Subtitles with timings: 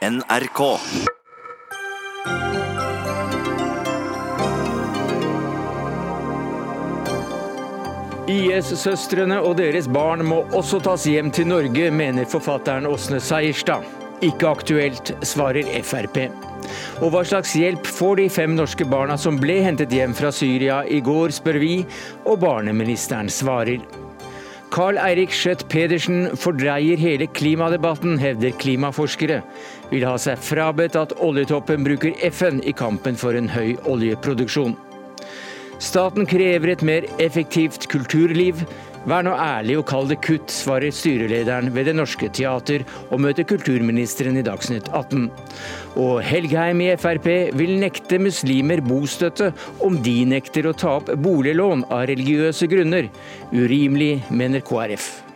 [0.00, 0.60] NRK.
[8.30, 13.84] IS-søstrene og deres barn må også tas hjem til Norge, mener forfatteren Åsne Seierstad.
[14.24, 16.22] Ikke aktuelt, svarer Frp.
[17.04, 20.80] Og hva slags hjelp får de fem norske barna som ble hentet hjem fra Syria
[20.88, 21.74] i går, spør vi,
[22.24, 23.84] og barneministeren svarer.
[24.70, 29.40] Carl Eirik Schjøtt Pedersen fordreier hele klimadebatten, hevder klimaforskere.
[29.90, 34.76] Vil ha seg frabedt at oljetoppen bruker FN i kampen for en høy oljeproduksjon.
[35.82, 38.62] Staten krever et mer effektivt kulturliv.
[39.08, 43.46] Vær nå ærlig og kall det kutt, svarer styrelederen ved Det Norske Teater og møter
[43.48, 45.30] kulturministeren i Dagsnytt 18.
[46.02, 49.54] Og Helgheim i Frp vil nekte muslimer bostøtte
[49.86, 53.08] om de nekter å ta opp boliglån av religiøse grunner.
[53.56, 55.29] Urimelig, mener KrF.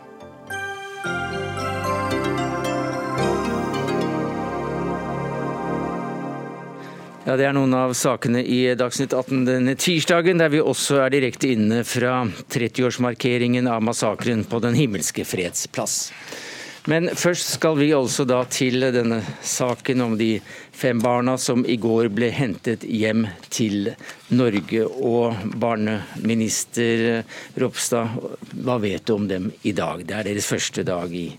[7.25, 11.09] Ja, Det er noen av sakene i Dagsnytt 18 denne tirsdagen, der vi også er
[11.09, 12.19] direkte inne fra
[12.53, 16.11] 30-årsmarkeringen av massakren på Den himmelske freds plass.
[16.85, 20.35] Men først skal vi altså da til denne saken om de
[20.69, 23.89] fem barna som i går ble hentet hjem til
[24.29, 24.85] Norge.
[24.85, 27.23] Og barneminister
[27.57, 28.21] Ropstad,
[28.53, 30.05] hva vet du om dem i dag?
[30.05, 31.31] Det er deres første dag i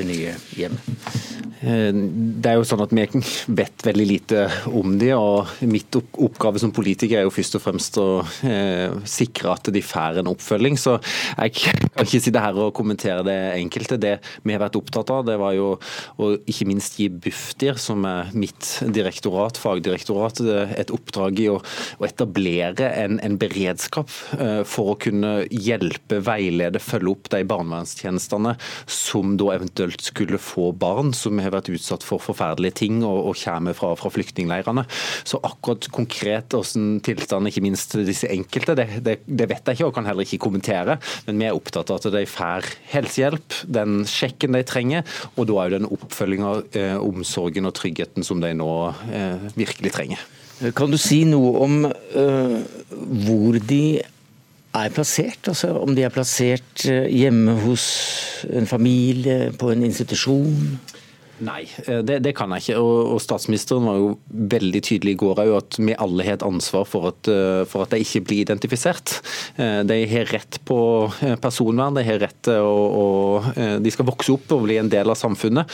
[0.00, 1.30] det nye hjemmet.
[1.60, 3.04] Eh, det er jo sånn at Vi
[3.52, 7.98] vet veldig lite om de, og mitt oppgave som politiker er jo først og fremst
[8.00, 8.08] å
[8.48, 10.78] eh, sikre at de får en oppfølging.
[10.80, 10.96] Så
[11.36, 14.00] Jeg kan ikke sitte her og kommentere det enkelte.
[14.00, 15.74] Det vi har vært opptatt av, det var jo
[16.20, 20.40] å ikke minst gi Bufdir, som er mitt direktorat, fagdirektorat,
[20.80, 21.58] et oppdrag i å
[22.06, 28.56] etablere en, en, beredskap eh, for å kunne hjelpe, veilede, følge opp de barnevernstjenestene
[28.90, 33.38] som da eventuelt skulle få barn som har vært utsatt for forferdelige ting og, og
[33.40, 34.86] kommer fra, fra flyktningleirene.
[35.26, 39.90] Så akkurat konkret hvordan tilstanden, ikke minst disse enkelte, det, det, det, vet jeg ikke
[39.90, 40.98] og kan heller ikke kommentere.
[41.26, 45.60] Men vi er opptatt av at de får helsehjelp, den sjekken de trenger, og da
[45.60, 48.70] òg den oppfølginga, eh, omsorgen og tryggheten som de nå
[49.10, 50.28] eh, virkelig trenger.
[50.76, 52.56] Kan du si noe om uh,
[53.24, 54.02] hvor de
[54.74, 55.48] er plassert?
[55.50, 57.86] Altså om de er plassert eh, hjemme hos
[58.50, 60.78] en familie, på en institusjon?
[61.40, 62.80] Nei, eh, det, det, kan jeg ikke.
[62.82, 64.10] Og, og, Statsministeren var jo
[64.52, 67.94] veldig tydelig i går at vi alle har et ansvar for at, eh, for at
[67.94, 69.16] de ikke blir identifisert.
[69.56, 70.78] Eh, de har rett på
[71.40, 73.06] personvern, de har rett til å,
[73.80, 75.68] De skal vokse opp og bli en del av samfunnet.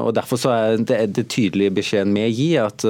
[0.00, 2.84] og Derfor så er det, det tydelige beskjeden vi gir, at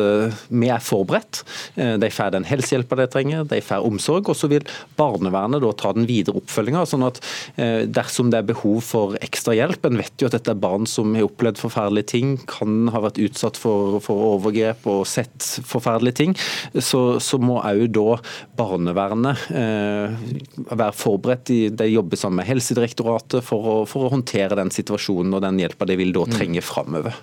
[0.49, 1.43] vi er forberedt.
[1.77, 4.31] De får den helsehjelpa de trenger, de får omsorg.
[4.31, 4.67] Og så vil
[4.99, 6.85] barnevernet da ta den videre oppfølginga.
[6.89, 7.21] Sånn at
[7.57, 11.15] dersom det er behov for ekstra hjelp, en vet jo at dette er barn som
[11.17, 16.17] har opplevd forferdelig forferdelige ting, kan ha vært utsatt for, for overgrep og sett forferdelige
[16.17, 16.35] ting,
[16.79, 18.19] så, så må òg da
[18.57, 20.17] barnevernet eh,
[20.71, 21.47] være forberedt.
[21.47, 25.61] De, de jobber sammen med Helsedirektoratet for å, for å, håndtere den situasjonen og den
[25.61, 26.37] hjelpa de vil da mm.
[26.37, 27.17] trenge framover.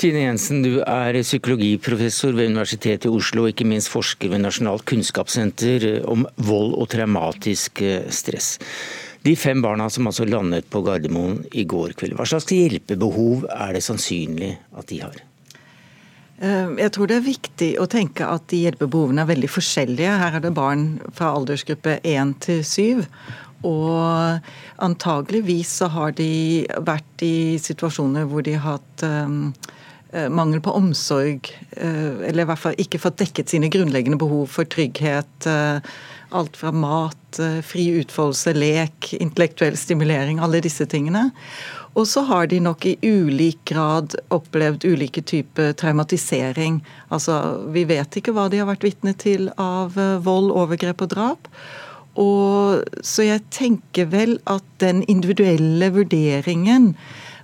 [0.00, 4.84] Tine Jensen, du er psykologiprofessor ved Universitetet i Oslo og ikke minst forsker ved Nasjonalt
[4.88, 8.56] kunnskapssenter om vold og traumatisk eh, stress.
[9.22, 13.76] De fem barna som altså landet på Gardermoen i går kveld, hva slags hjelpebehov er
[13.76, 15.20] det sannsynlig at de har?
[16.42, 20.16] Eh, jeg tror det er viktig å tenke at de hjelpebehovene er veldig forskjellige.
[20.24, 23.04] Her er det barn fra aldersgruppe 1 til 7.
[23.68, 24.50] Og
[24.82, 29.52] antageligvis så har de vært i situasjoner hvor de har hatt um,
[30.34, 31.46] mangel på omsorg,
[31.78, 35.46] eller i hvert fall ikke fått dekket sine grunnleggende behov for trygghet,
[36.32, 41.30] Alt fra mat, eh, fri utfoldelse, lek, intellektuell stimulering, alle disse tingene.
[41.94, 46.80] Og så har de nok i ulik grad opplevd ulike typer traumatisering.
[47.12, 47.36] Altså,
[47.72, 51.52] vi vet ikke hva de har vært vitne til av eh, vold, overgrep og drap.
[52.20, 56.92] Og, så jeg tenker vel at den individuelle vurderingen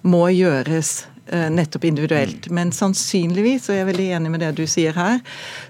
[0.04, 2.48] må gjøres nettopp individuelt.
[2.48, 2.54] Mm.
[2.58, 5.20] Men sannsynligvis, og jeg er veldig enig med det du sier her,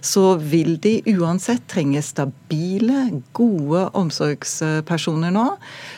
[0.04, 5.46] så vil de uansett trenge stabile, gode omsorgspersoner nå,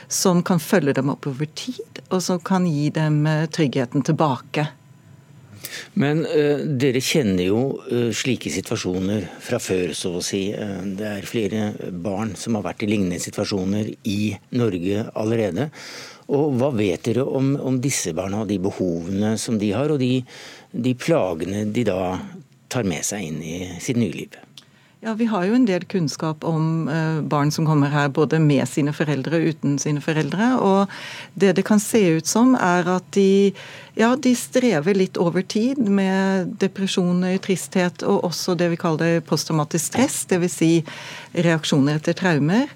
[0.09, 4.71] som kan følge dem opp over tid, og som kan gi dem eh, tryggheten tilbake.
[6.01, 10.49] Men uh, dere kjenner jo uh, slike situasjoner fra før, så å si.
[10.55, 14.21] Uh, det er flere barn som har vært i lignende situasjoner i
[14.57, 15.71] Norge allerede.
[16.31, 19.99] Og Hva vet dere om, om disse barna og de behovene som de har, og
[20.03, 20.21] de,
[20.71, 22.21] de, plagene de da
[22.71, 24.39] tar med seg inn i sitt nye liv?
[25.01, 28.69] Ja, Vi har jo en del kunnskap om uh, barn som kommer her både med
[28.69, 30.51] sine foreldre og uten sine foreldre.
[30.61, 30.93] Og
[31.41, 33.51] det det kan se ut som, er at de,
[33.97, 39.89] ja, de strever litt over tid med depresjoner, tristhet og også det vi kaller posttraumatisk
[39.89, 40.61] stress, dvs.
[40.61, 40.73] Si
[41.49, 42.69] reaksjoner etter traumer.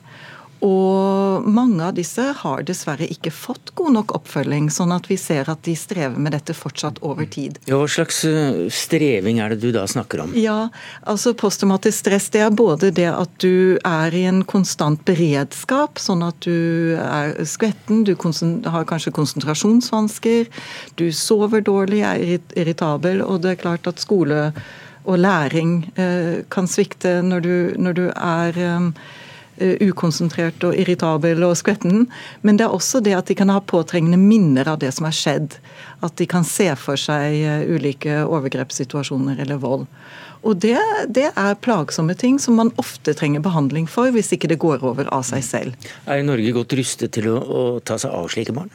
[0.65, 5.51] Og mange av disse har dessverre ikke fått god nok oppfølging, sånn at vi ser
[5.53, 7.59] at de strever med dette fortsatt over tid.
[7.69, 10.33] Ja, hva slags eh, streving er det du da snakker om?
[10.39, 10.71] Ja,
[11.05, 16.25] altså Posttraumatisk stress det er både det at du er i en konstant beredskap, sånn
[16.25, 18.15] at du er skvetten, du
[18.71, 20.49] har kanskje konsentrasjonsvansker,
[20.97, 24.49] du sover dårlig, er irritabel, og det er klart at skole
[25.05, 28.89] og læring eh, kan svikte når du, når du er eh,
[29.61, 32.07] ukonsentrert og irritabel og skvetten.
[32.43, 35.17] Men det er også det at de kan ha påtrengende minner av det som har
[35.17, 35.59] skjedd.
[36.05, 39.87] At de kan se for seg eh, ulike overgrepssituasjoner eller vold.
[40.45, 40.77] Og det,
[41.09, 45.09] det, er plagsomme ting som man ofte trenger behandling for, hvis ikke det går over
[45.15, 45.93] av seg selv.
[46.05, 48.73] Er Norge godt rustet til å, å ta seg av slike barn?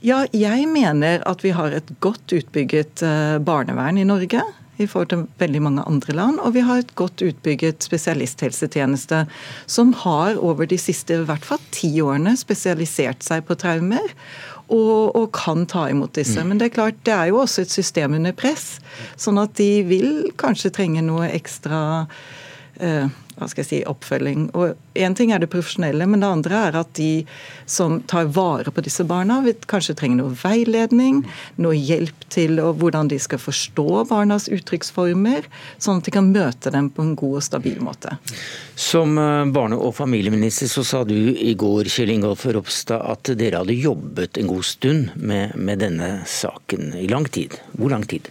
[0.00, 4.44] Ja, jeg mener at vi har et godt utbygget eh, barnevern i Norge
[4.80, 6.40] i forhold til veldig mange andre land.
[6.44, 9.24] Og vi har et godt utbygget spesialisthelsetjeneste
[9.70, 14.14] som har over de siste i hvert fall ti årene spesialisert seg på traumer.
[14.70, 16.38] Og, og, kan ta imot disse.
[16.38, 16.52] Mm.
[16.52, 18.76] Men det er klart, det er jo også et system under press.
[19.18, 21.80] Sånn at de vil kanskje trenge noe ekstra
[22.78, 23.10] eh,
[23.40, 24.50] hva skal jeg si, oppfølging.
[24.54, 27.24] Og Én ting er det profesjonelle, men det andre er at de
[27.70, 29.38] som tar vare på disse barna,
[29.70, 31.22] kanskje trenger noe veiledning,
[31.62, 35.46] noe hjelp til hvordan de skal forstå barnas uttrykksformer,
[35.78, 38.16] sånn at de kan møte dem på en god og stabil måte.
[38.74, 43.62] Som eh, barne- og familieminister så sa du i går Kjell Ingolf Ropstad, at dere
[43.62, 47.56] hadde jobbet en god stund med, med denne saken i lang tid.
[47.78, 48.28] Hvor lang tid?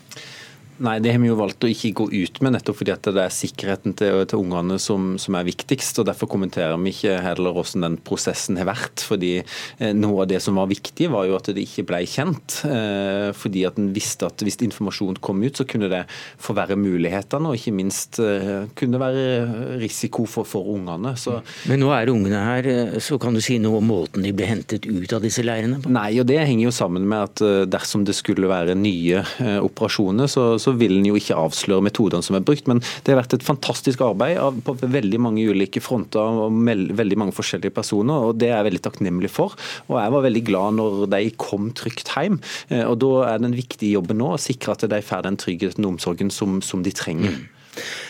[0.79, 3.23] Nei, det har vi jo valgt å ikke gå ut med, nettopp fordi at det
[3.25, 5.99] er sikkerheten til, til ungene som, som, er viktigst.
[5.99, 9.03] og Derfor kommenterer vi ikke heller hvordan den prosessen har vært.
[9.03, 12.61] fordi eh, Noe av det som var viktig, var jo at det ikke ble kjent.
[12.69, 16.05] Eh, fordi at en visste at hvis informasjon kom ut, så kunne det
[16.39, 21.15] forverre mulighetene, og ikke minst eh, kunne det være risiko for, for ungene.
[21.19, 21.39] Så,
[21.69, 24.47] Men nå er ungene her, eh, så kan du si noe om måten de ble
[24.49, 25.91] hentet ut av disse leirene på?
[25.93, 29.59] Nei, og det henger jo sammen med at eh, dersom det skulle være nye eh,
[29.59, 32.69] operasjoner, så, så så vil en jo ikke avsløre metodene som er brukt.
[32.69, 36.56] Men det har vært et fantastisk arbeid på veldig mange ulike fronter og
[37.00, 39.56] veldig mange forskjellige personer, og det er jeg veldig takknemlig for.
[39.89, 42.39] Og jeg var veldig glad når de kom trygt hjem.
[42.69, 45.88] Eh, og da er den viktige jobben nå å sikre at de får den tryggheten
[45.88, 47.39] og omsorgen som, som de trenger.
[47.39, 47.48] Mm.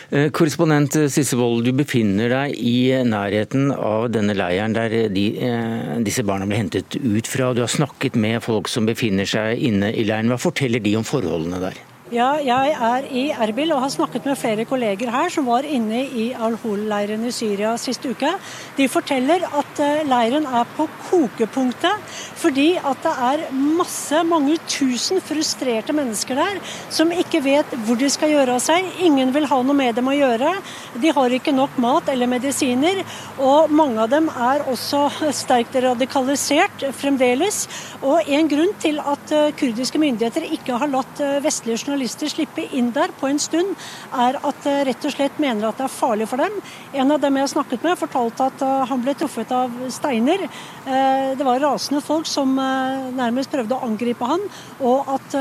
[0.10, 6.00] Eh, korrespondent Sisse Wold, du befinner deg i nærheten av denne leiren der de, eh,
[6.06, 7.54] disse barna ble hentet ut fra.
[7.54, 10.34] Du har snakket med folk som befinner seg inne i leiren.
[10.34, 11.78] Hva forteller de om forholdene der?
[12.10, 16.00] Ja, jeg er i Erbil og har snakket med flere kolleger her som var inne
[16.18, 18.32] i Al-Hol-leiren i Syria sist uke.
[18.80, 25.22] De forteller at eh, leiren er på kokepunktet fordi at det er masse, mange tusen
[25.22, 26.58] frustrerte mennesker der
[26.90, 28.90] som ikke vet hvor de skal gjøre av seg.
[29.06, 30.56] Ingen vil ha noe med dem å gjøre.
[30.98, 33.04] De har ikke nok mat eller medisiner.
[33.38, 35.04] Og mange av dem er også
[35.44, 37.68] sterkt radikalisert fremdeles.
[38.02, 42.32] Og en grunn til at eh, kurdiske myndigheter ikke har latt eh, vestlige journalister journalister
[42.32, 43.76] slippe inn der på en stund,
[44.14, 46.56] er at de rett og slett mener at det er farlig for dem.
[46.94, 50.46] En av dem jeg har snakket med, fortalte at eh, han ble truffet av steiner.
[50.86, 54.46] Eh, det var rasende folk som eh, nærmest prøvde å angripe han,
[54.80, 55.36] og at,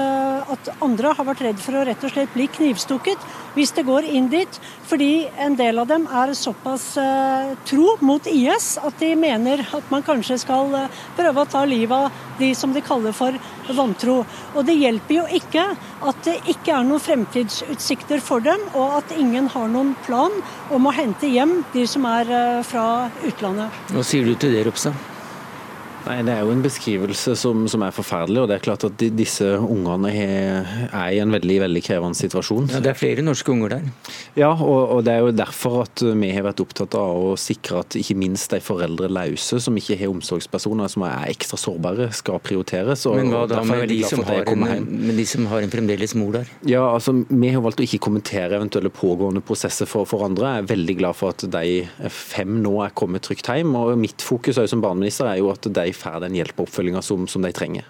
[0.51, 3.23] at andre har vært redd for å rett og slett bli knivstukket
[3.59, 4.61] hvis det går inn dit.
[4.89, 6.95] Fordi en del av dem er såpass
[7.69, 10.73] tro mot IS at de mener at man kanskje skal
[11.19, 13.35] prøve å ta livet av de som de kaller for
[13.75, 14.23] vantro.
[14.55, 15.65] Og det hjelper jo ikke
[16.09, 20.35] at det ikke er noen fremtidsutsikter for dem, og at ingen har noen plan
[20.75, 22.87] om å hente hjem de som er eh, fra
[23.27, 23.85] utlandet.
[23.93, 25.18] Hva sier du til det, Ropstad?
[26.09, 28.43] Nei, Det er jo en beskrivelse som, som, er forferdelig.
[28.43, 32.71] og det er klart at de, Disse ungene er i en veldig veldig krevende situasjon.
[32.73, 33.89] Ja, Det er flere norske unger der?
[34.39, 37.83] Ja, og, og, det er jo derfor at vi har vært opptatt av å sikre
[37.83, 43.05] at ikke minst de foreldreløse som ikke har omsorgspersoner, som er ekstra sårbare, skal prioriteres.
[43.11, 46.17] Og, Men hva da med de, som har en, med de som har en fremdeles
[46.19, 46.53] mor der?
[46.69, 50.55] Ja, altså Vi har valgt å ikke kommentere eventuelle pågående prosesser for, for andre.
[50.57, 53.75] Jeg er veldig glad for at de fem nå er kommet trygt hjem.
[53.79, 57.27] og Mitt fokus som barneminister er jo at de får den hjelp og oppfølginga som,
[57.31, 57.89] som, de trenger.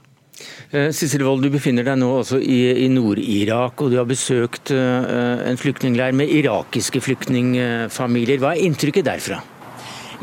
[0.70, 4.72] Eh, Sissel Wold, du befinner deg nå også i, i Nord-Irak, og du har besøkt
[4.74, 8.42] uh, en flyktningleir med irakiske flyktningfamilier.
[8.42, 9.40] Hva er inntrykket derfra?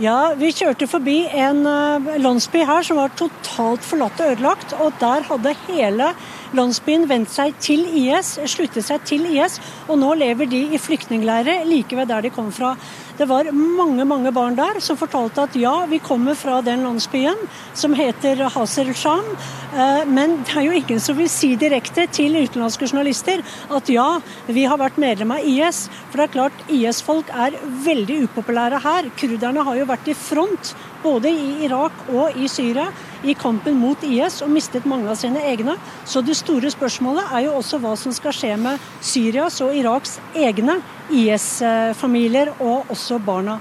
[0.01, 4.75] Ja, Vi kjørte forbi en uh, landsby her som var totalt forlatt og ødelagt.
[4.79, 6.09] og Der hadde hele
[6.57, 11.65] landsbyen vendt seg til IS, sluttet seg til IS, og nå lever de i flyktningleirer
[11.69, 12.75] like ved der de kom fra.
[13.15, 17.45] Det var mange mange barn der som fortalte at ja, vi kommer fra den landsbyen
[17.73, 19.23] som heter Hazer Sham,
[19.71, 24.19] eh, men det er jo ingen som vil si direkte til utenlandske journalister at ja,
[24.47, 25.85] vi har vært medlem av IS.
[26.09, 29.09] For det er klart, IS-folk er veldig upopulære her.
[29.19, 32.89] Kurderne har jo vært i front både i Irak og i Syria
[33.23, 35.77] i kampen mot IS og mistet mange av sine egne.
[36.05, 40.19] Så det store spørsmålet er jo også hva som skal skje med Syrias og Iraks
[40.35, 40.79] egne
[41.13, 43.59] IS-familier, og også barna.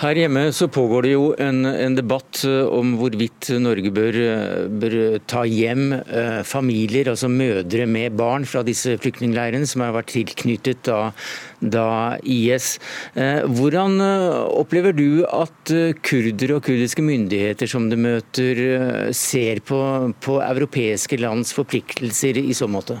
[0.00, 4.66] Her hjemme så pågår det jo en, en debatt eh, om hvorvidt Norge bør, eh,
[4.68, 4.96] bør,
[5.28, 10.84] ta hjem eh, familier, altså mødre med barn fra disse flyktningleirene som har vært tilknyttet
[10.88, 11.12] da,
[11.60, 12.76] da IS.
[13.14, 13.98] Eh, hvordan
[14.46, 15.74] opplever du at
[16.06, 19.80] kurdere og kurdiske myndigheter som du møter, ser på,
[20.22, 23.00] på europeiske lands forpliktelser i så måte?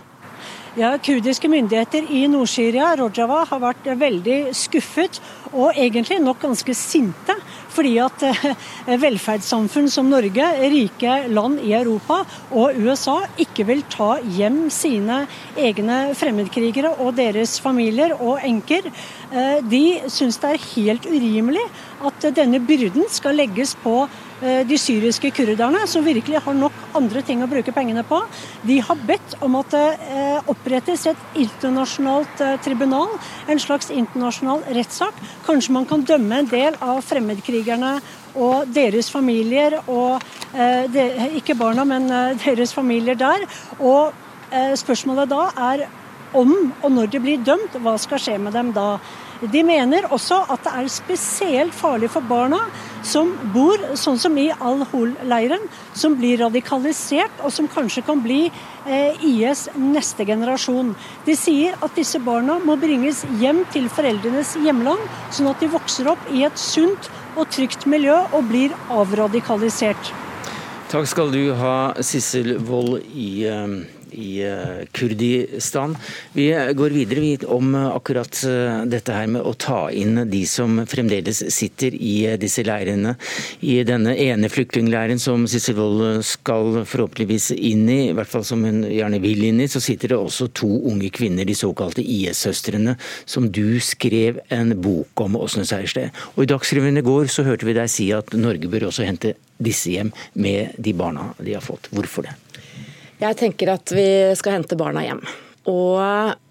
[0.76, 5.22] Ja, Kurdiske myndigheter i Nord-Syria, Rojava, har vært veldig skuffet
[5.54, 7.32] og egentlig nok ganske sinte.
[7.72, 8.66] Fordi at eh,
[9.00, 12.18] velferdssamfunn som Norge, rike land i Europa
[12.50, 15.22] og USA ikke vil ta hjem sine
[15.56, 18.92] egne fremmedkrigere og deres familier og enker.
[19.32, 21.64] Eh, de syns det er helt urimelig
[22.04, 24.02] at denne byrden skal legges på
[24.40, 28.18] de syriske kurderne, som virkelig har nok andre ting å bruke pengene på.
[28.68, 33.14] De har bedt om at det eh, opprettes et internasjonalt eh, tribunal,
[33.48, 35.18] en slags internasjonal rettssak.
[35.46, 37.96] Kanskje man kan dømme en del av fremmedkrigerne
[38.36, 40.20] og deres familier, og
[41.38, 42.10] ikke barna, men
[42.42, 43.46] deres familier der.
[43.80, 44.12] Og
[44.76, 45.86] spørsmålet da er
[46.36, 46.52] om
[46.82, 48.96] og når de blir dømt, hva skal skje med dem da?
[49.40, 52.62] De mener også at det er spesielt farlig for barna
[53.06, 55.62] som bor sånn som i Al-Hol-leiren,
[55.94, 60.94] som blir radikalisert og som kanskje kan bli eh, IS neste generasjon.
[61.26, 66.10] De sier at disse barna må bringes hjem til foreldrenes hjemland, sånn at de vokser
[66.12, 70.14] opp i et sunt og trygt miljø og blir avradikalisert.
[70.86, 75.96] Takk skal du ha, Sissel Wold i eh, i eh, Kurdistan.
[76.32, 81.42] Vi går videre om akkurat eh, dette her med å ta inn de som fremdeles
[81.54, 83.16] sitter i eh, disse leirene.
[83.60, 88.64] I denne ene flyktningleiren som Sissel Wold skal forhåpentligvis inn i, i hvert fall som
[88.66, 92.96] hun gjerne vil inn i, så sitter det også to unge kvinner, de såkalte IS-søstrene,
[93.24, 96.14] som du skrev en bok om, Åsne Seierstad.
[96.36, 99.36] Og I Dagsrevyen i går så hørte vi deg si at Norge bør også hente
[99.62, 101.90] disse hjem med de barna de har fått.
[101.92, 102.36] Hvorfor det?
[103.16, 105.22] Jeg tenker at vi skal hente barna hjem.
[105.66, 105.98] Og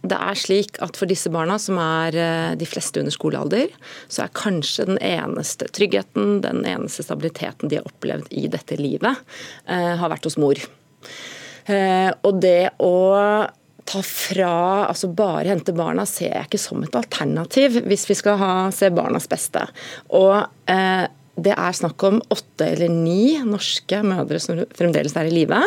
[0.03, 3.71] det er slik at for disse barna, som er eh, de fleste under skolealder,
[4.11, 9.23] så er kanskje den eneste tryggheten, den eneste stabiliteten de har opplevd i dette livet,
[9.71, 10.59] eh, har vært hos mor.
[11.65, 12.95] Eh, og det å
[13.85, 14.53] ta fra,
[14.89, 18.89] altså bare hente barna, ser jeg ikke som et alternativ hvis vi skal ha, se
[18.91, 19.61] barnas beste.
[20.17, 20.33] Og
[21.35, 25.61] det er snakk om åtte eller ni norske mødre som fremdeles er i live.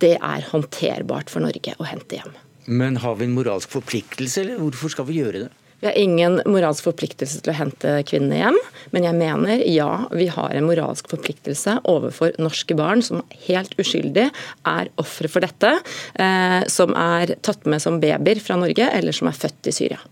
[0.00, 2.36] Det er håndterbart for Norge å hente hjem.
[2.70, 5.50] Men har vi en moralsk forpliktelse, eller hvorfor skal vi gjøre det?
[5.80, 8.58] Vi har ingen moralsk forpliktelse til å hente kvinnene hjem,
[8.92, 14.26] men jeg mener ja, vi har en moralsk forpliktelse overfor norske barn som helt uskyldig
[14.68, 15.72] er ofre for dette,
[16.20, 20.02] eh, som er tatt med som babyer fra Norge, eller som er født i Syria.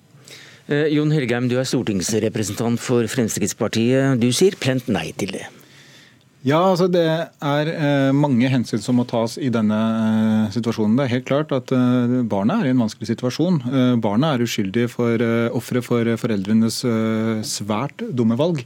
[0.69, 4.19] Eh, Jon Helgheim, du er stortingsrepresentant for Fremskrittspartiet.
[4.21, 5.47] Du sier plent nei til det.
[6.47, 10.95] Ja, altså Det er eh, mange hensyn som må tas i denne eh, situasjonen.
[10.99, 11.73] Det er helt klart at
[12.31, 13.59] Barna er i en vanskelig situasjon.
[14.05, 16.83] Barna er uskyldige for eh, ofre for foreldrenes
[17.49, 18.63] svært dumme valg.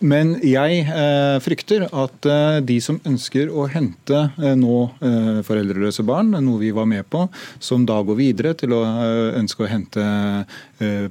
[0.00, 4.78] Men jeg eh, frykter at eh, de som ønsker å hente eh, nå
[5.44, 7.26] foreldreløse barn, noe vi var med på,
[7.60, 8.80] som da går videre til å
[9.38, 10.04] ønske å hente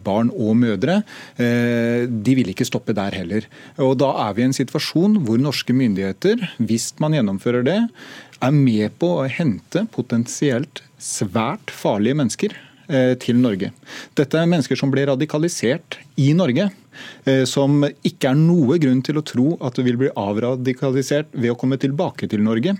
[0.04, 1.00] barn og mødre,
[1.38, 3.48] de vil ikke stoppe der heller.
[3.84, 7.78] Og Da er vi i en situasjon hvor norske myndigheter, hvis man gjennomfører det,
[8.38, 12.58] er med på å hente potensielt svært farlige mennesker
[13.24, 13.74] til Norge.
[14.16, 16.70] Dette er mennesker som ble radikalisert i Norge.
[17.28, 21.58] Eh, som ikke er noe grunn til å tro at vil bli avradikalisert ved å
[21.60, 22.76] komme tilbake til Norge.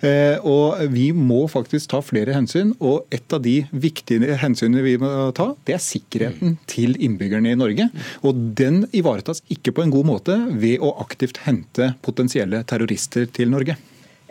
[0.00, 4.96] Eh, og Vi må faktisk ta flere hensyn, og et av de viktige hensynene vi
[5.00, 7.90] må ta, det er sikkerheten til innbyggerne i Norge.
[8.22, 13.52] Og Den ivaretas ikke på en god måte ved å aktivt hente potensielle terrorister til
[13.52, 13.76] Norge.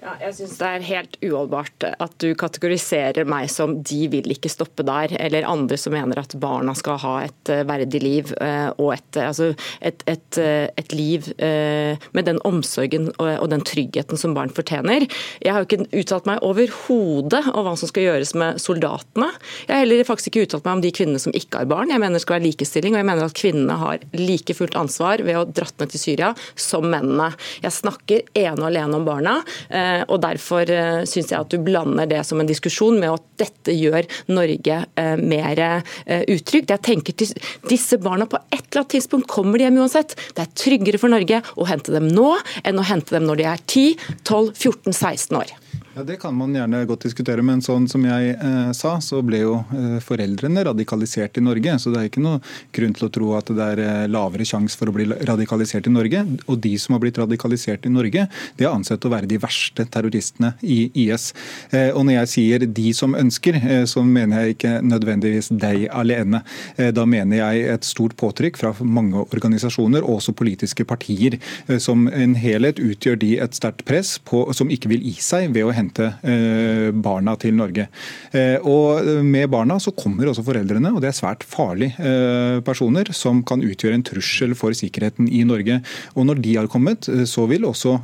[0.06, 4.52] Ja, jeg syns det er helt uholdbart at du kategoriserer meg som 'de vil ikke
[4.54, 8.70] stoppe der', eller andre som mener at barna skal ha et eh, verdig liv eh,
[8.78, 10.38] og et, eh, altså et, et,
[10.78, 15.08] et liv med den omsorgen og den tryggheten som barn fortjener.
[15.42, 19.32] Jeg har jo ikke uttalt meg overhodet om hva som skal gjøres med soldatene.
[19.66, 21.90] Jeg har heller faktisk ikke uttalt meg om de kvinnene som ikke har barn.
[21.90, 25.24] Jeg mener det skal være likestilling, og jeg mener at kvinnene har like fullt ansvar
[25.26, 27.32] ved å dratt ned til Syria som mennene.
[27.66, 29.38] Jeg snakker ene og alene om barna.
[29.70, 33.26] Eh, og Derfor eh, syns jeg at du blander det som en diskusjon med at
[33.46, 35.62] dette gjør Norge eh, mer
[36.06, 36.72] utrygt.
[36.72, 37.34] Jeg tenker til
[37.70, 40.16] Disse barna på et eller annet tidspunkt kommer de hjem uansett.
[40.36, 42.32] Det er tryggere for Norge å hente dem nå
[42.64, 45.56] enn å hente dem når de er 10, 12, 14, 16 år.
[45.96, 49.38] Ja, Det kan man gjerne godt diskutere, men sånn som jeg eh, sa, så ble
[49.46, 51.78] jo eh, foreldrene radikalisert i Norge.
[51.80, 52.42] Så det er ikke noe
[52.76, 55.94] grunn til å tro at det er eh, lavere sjanse for å bli radikalisert i
[55.96, 56.26] Norge.
[56.52, 58.26] Og de som har blitt radikalisert i Norge,
[58.60, 61.30] de er ansett å være de verste terroristene i IS.
[61.72, 65.88] Eh, og når jeg sier de som ønsker, eh, så mener jeg ikke nødvendigvis deg
[65.96, 66.44] alene.
[66.76, 71.40] Eh, da mener jeg et stort påtrykk fra mange organisasjoner, og også politiske partier.
[71.80, 75.64] Som en helhet utgjør de et sterkt press på, som ikke vil gi seg ved
[75.64, 77.88] å hente hente eh, barna til Norge.
[78.32, 83.12] Eh, og Med barna så kommer også foreldrene, og det er svært farlige eh, personer
[83.14, 85.82] som kan utgjøre en trussel for sikkerheten i Norge.
[86.16, 87.98] Og Når de har kommet, så vil også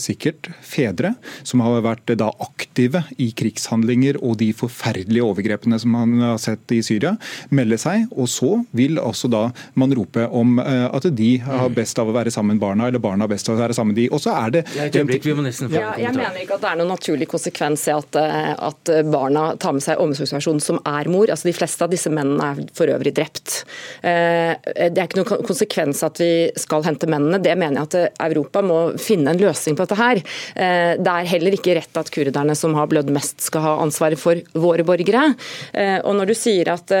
[0.00, 1.12] sikkert fedre,
[1.46, 6.72] som har vært da aktive i krigshandlinger og de forferdelige overgrepene som man har sett
[6.74, 7.14] i Syria,
[7.50, 8.06] melde seg.
[8.16, 9.42] Og så vil også da
[9.78, 13.26] man rope om at de har best av å være sammen med barna, eller barna
[13.26, 14.08] har best av å være sammen med de.
[14.14, 14.64] Og så er det...
[15.26, 17.88] vi må nesten få ja, Jeg mener ikke at det er noe naturlig naturlig konsekvens
[17.88, 21.30] i at, eh, at barna tar med seg omsorgspersonen som er mor.
[21.30, 23.64] Altså De fleste av disse mennene er for øvrig drept.
[24.02, 24.54] Eh,
[24.90, 27.42] det er ikke noen konsekvens at vi skal hente mennene.
[27.42, 30.20] Det mener jeg at eh, Europa må finne en løsning på dette her.
[31.00, 34.38] Det er heller ikke rett at kurderne som har blødd mest skal ha ansvaret for
[34.54, 35.22] våre borgere.
[36.04, 36.92] Og når du sier at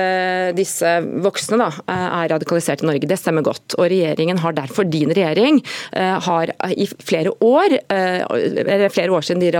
[0.56, 3.76] disse voksne da, er radikalisert i Norge, det stemmer godt.
[3.78, 5.60] Og regjeringen har derfor, din regjering,
[5.94, 9.52] har i flere år, eller flere år siden de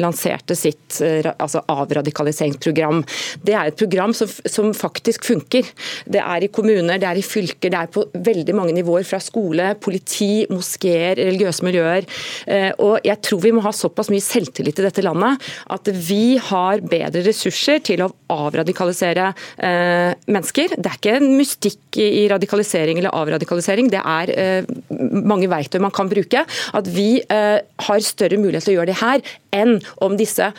[0.00, 3.02] lanserte sitt eh, altså avradikaliseringsprogram.
[3.44, 5.66] Det er et program som, som, faktisk funker.
[6.06, 9.06] Det er i kommuner, det er i fylker, det er på veldig mange nivåer.
[9.08, 12.06] Fra skole, politi, moskeer, religiøse miljøer.
[12.46, 16.38] Eh, og jeg tror vi må ha såpass mye selvtillit i dette landet at vi
[16.48, 20.76] har bedre ressurser til å avradikalisere eh, mennesker.
[20.76, 26.10] Det er ikke en mystikk i radikalisering eller avradikalisering, det er mange verktøy man kan
[26.10, 26.44] bruke.
[26.76, 29.22] At vi har større mulighet til å gjøre det her
[29.54, 30.50] enn om disse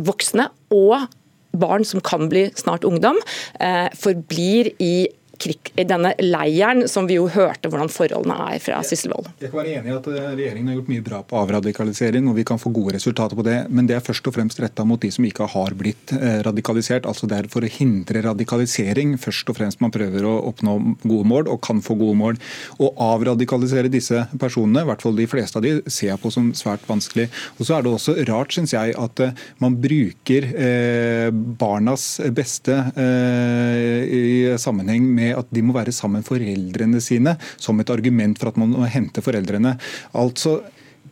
[0.00, 1.08] voksne og
[1.60, 3.18] barn som kan bli snart ungdom,
[3.58, 5.08] eh, forblir i
[5.88, 9.30] denne leiren, som vi jo hørte hvordan forholdene er fra Sysselvold.
[9.40, 12.36] Jeg kan være enig i at eh, regjeringen har gjort mye bra på avradikalisering, og
[12.38, 13.58] vi kan få gode resultater på det.
[13.72, 17.08] Men det er først og fremst retta mot de som ikke har blitt eh, radikalisert.
[17.08, 21.28] altså Det er for å hindre radikalisering først og fremst man prøver å oppnå gode
[21.32, 22.40] mål, og kan få gode mål.
[22.80, 26.52] Å avradikalisere disse personene, i hvert fall de fleste av de, ser jeg på som
[26.56, 27.30] svært vanskelig.
[27.58, 30.48] Og så er det også rart, syns jeg, at eh, man bruker
[31.60, 34.22] barnas beste i
[34.60, 38.60] sammenheng med at de må være sammen med foreldrene sine, som et argument for at
[38.60, 39.76] man må hente foreldrene.
[40.18, 40.60] Altså,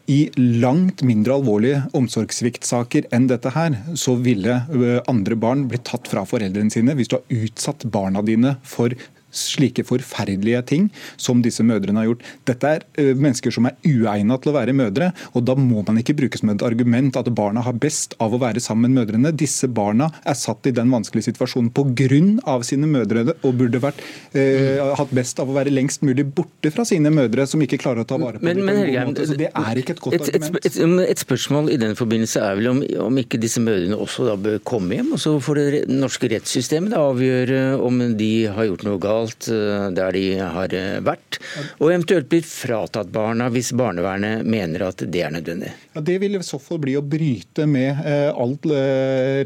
[0.09, 4.63] i langt mindre alvorlige omsorgssviktsaker enn dette her, så ville
[5.11, 8.95] andre barn blitt tatt fra foreldrene sine hvis du har utsatt barna dine for
[9.35, 10.89] slike forferdelige ting
[11.21, 12.25] som disse mødrene har gjort.
[12.49, 16.17] Dette er mennesker som er uegna til å være mødre, og da må man ikke
[16.19, 19.35] bruke som et argument at barna har best av å være sammen med mødrene.
[19.37, 22.63] Disse barna er satt i den vanskelige situasjonen pga.
[22.65, 24.01] sine mødre og burde vært,
[24.35, 28.05] eh, hatt best av å være lengst mulig borte fra sine mødre, som ikke klarer
[28.05, 29.27] å ta vare på men, dem på en god måte.
[29.27, 30.57] Så det er ikke et godt et, argument.
[30.65, 34.27] Et, et, et, spørsmål i den forbindelse er vel om, om ikke disse mødrene også
[34.29, 38.85] da bør komme hjem, og så får det norske rettssystemet avgjøre om de har gjort
[38.87, 41.39] noe galt eh, der de har eh, vært,
[41.79, 45.73] og eventuelt blir fratatt barna hvis barnevernet mener at det er nødvendig.
[45.95, 48.67] Ja, Det vil i så fall bli å bryte med eh, alt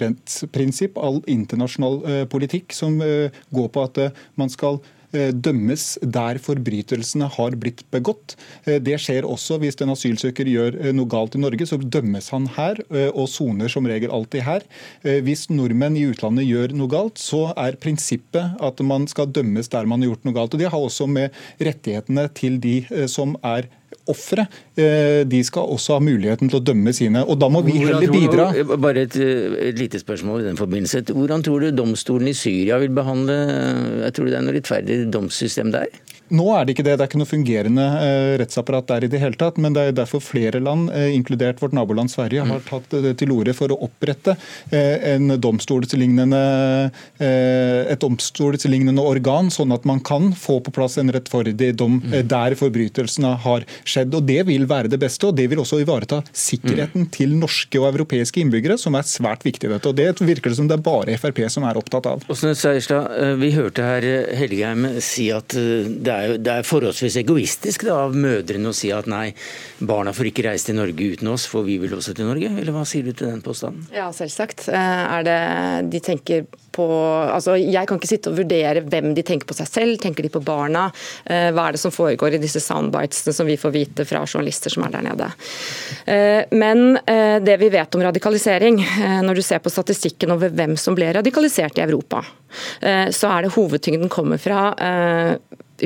[0.03, 4.01] rentsprinsipp, all internasjonal politikk som går på at
[4.41, 4.81] man skal
[5.13, 8.37] dømmes der forbrytelsene har blitt begått.
[8.65, 12.81] Det skjer også hvis en asylsøker gjør noe galt i Norge, så dømmes han her
[13.13, 14.67] og soner som regel alltid her.
[15.03, 19.89] Hvis nordmenn i utlandet gjør noe galt, så er prinsippet at man skal dømmes der
[19.89, 20.57] man har gjort noe galt.
[20.57, 23.69] Og Det har også med rettighetene til de som er
[24.11, 24.47] ofre.
[24.77, 27.25] Eh, de skal også ha muligheten til å dømme sine.
[27.25, 28.49] og Da må vi heller bidra.
[28.57, 31.05] Du, bare et, et, lite spørsmål i den forbindelse.
[31.13, 33.39] Hvordan tror du domstolen i Syria vil behandle
[34.03, 35.91] Jeg tror det er noe rettferdig domssystem der?
[36.33, 36.95] Nå er det ikke det.
[36.97, 39.59] Det er ikke noe fungerende eh, rettsapparat der i det hele tatt.
[39.61, 43.35] Men det er derfor flere land, eh, inkludert vårt naboland Sverige, har tatt eh, til
[43.35, 44.35] orde for å opprette
[44.73, 46.39] en domstolslignende,
[47.23, 53.35] et domstolslignende organ, sånn at man kan få på plass en rettferdig dom der forbrytelsene
[53.45, 54.15] har skjedd.
[54.17, 57.91] Og Det vil være det beste, og det vil også ivareta sikkerheten til norske og
[57.93, 59.91] europeiske innbyggere, som er svært viktig i dette.
[59.91, 62.25] Og Det virker det som det er bare Frp som er opptatt av.
[62.33, 64.09] Åsne Seierstad, vi hørte her
[64.39, 68.91] Helgheim si at det er er, det er forholdsvis egoistisk da, av mødrene å si
[68.95, 69.33] at nei,
[69.83, 72.51] barna får ikke reise til Norge uten oss, for vi vil også til Norge.
[72.61, 73.87] Eller hva sier du til den påstanden?
[73.95, 74.69] Ja, selvsagt.
[74.73, 75.39] Eh, er det
[75.93, 79.69] de tenker på altså Jeg kan ikke sitte og vurdere hvem de tenker på seg
[79.69, 80.87] selv, tenker de på barna?
[81.27, 84.73] Eh, hva er det som foregår i disse soundbitesene som vi får vite fra journalister
[84.73, 85.29] som er der nede?
[86.07, 88.79] Eh, men det vi vet om radikalisering,
[89.27, 92.23] når du ser på statistikken over hvem som ble radikalisert i Europa,
[92.81, 94.73] så er det hovedtyngden kommer fra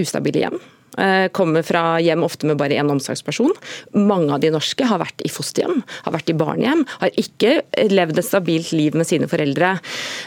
[0.03, 0.59] ustabile hjem.
[0.99, 3.53] Eh, kommer fra hjem ofte med bare én omsorgsperson.
[4.01, 7.59] Mange av de norske har vært i fosterhjem, har vært i barnehjem, har ikke
[7.93, 9.75] levd et stabilt liv med sine foreldre.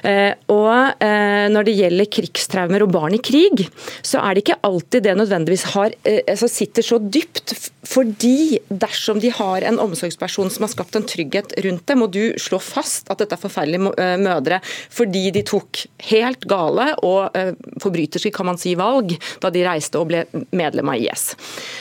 [0.06, 3.66] Eh, og eh, Når det gjelder krigstraumer og barn i krig,
[4.06, 7.56] så er det ikke alltid det nødvendigvis har, altså sitter så dypt.
[7.90, 12.38] Fordi dersom de har en omsorgsperson som har skapt en trygghet rundt dem, og du
[12.40, 14.60] slår fast at dette er forferdelige mødre
[14.94, 17.36] fordi de tok helt gale og
[17.82, 20.24] forbryterske kan man si, valg da de reiste og ble
[20.56, 21.26] medlem av IS.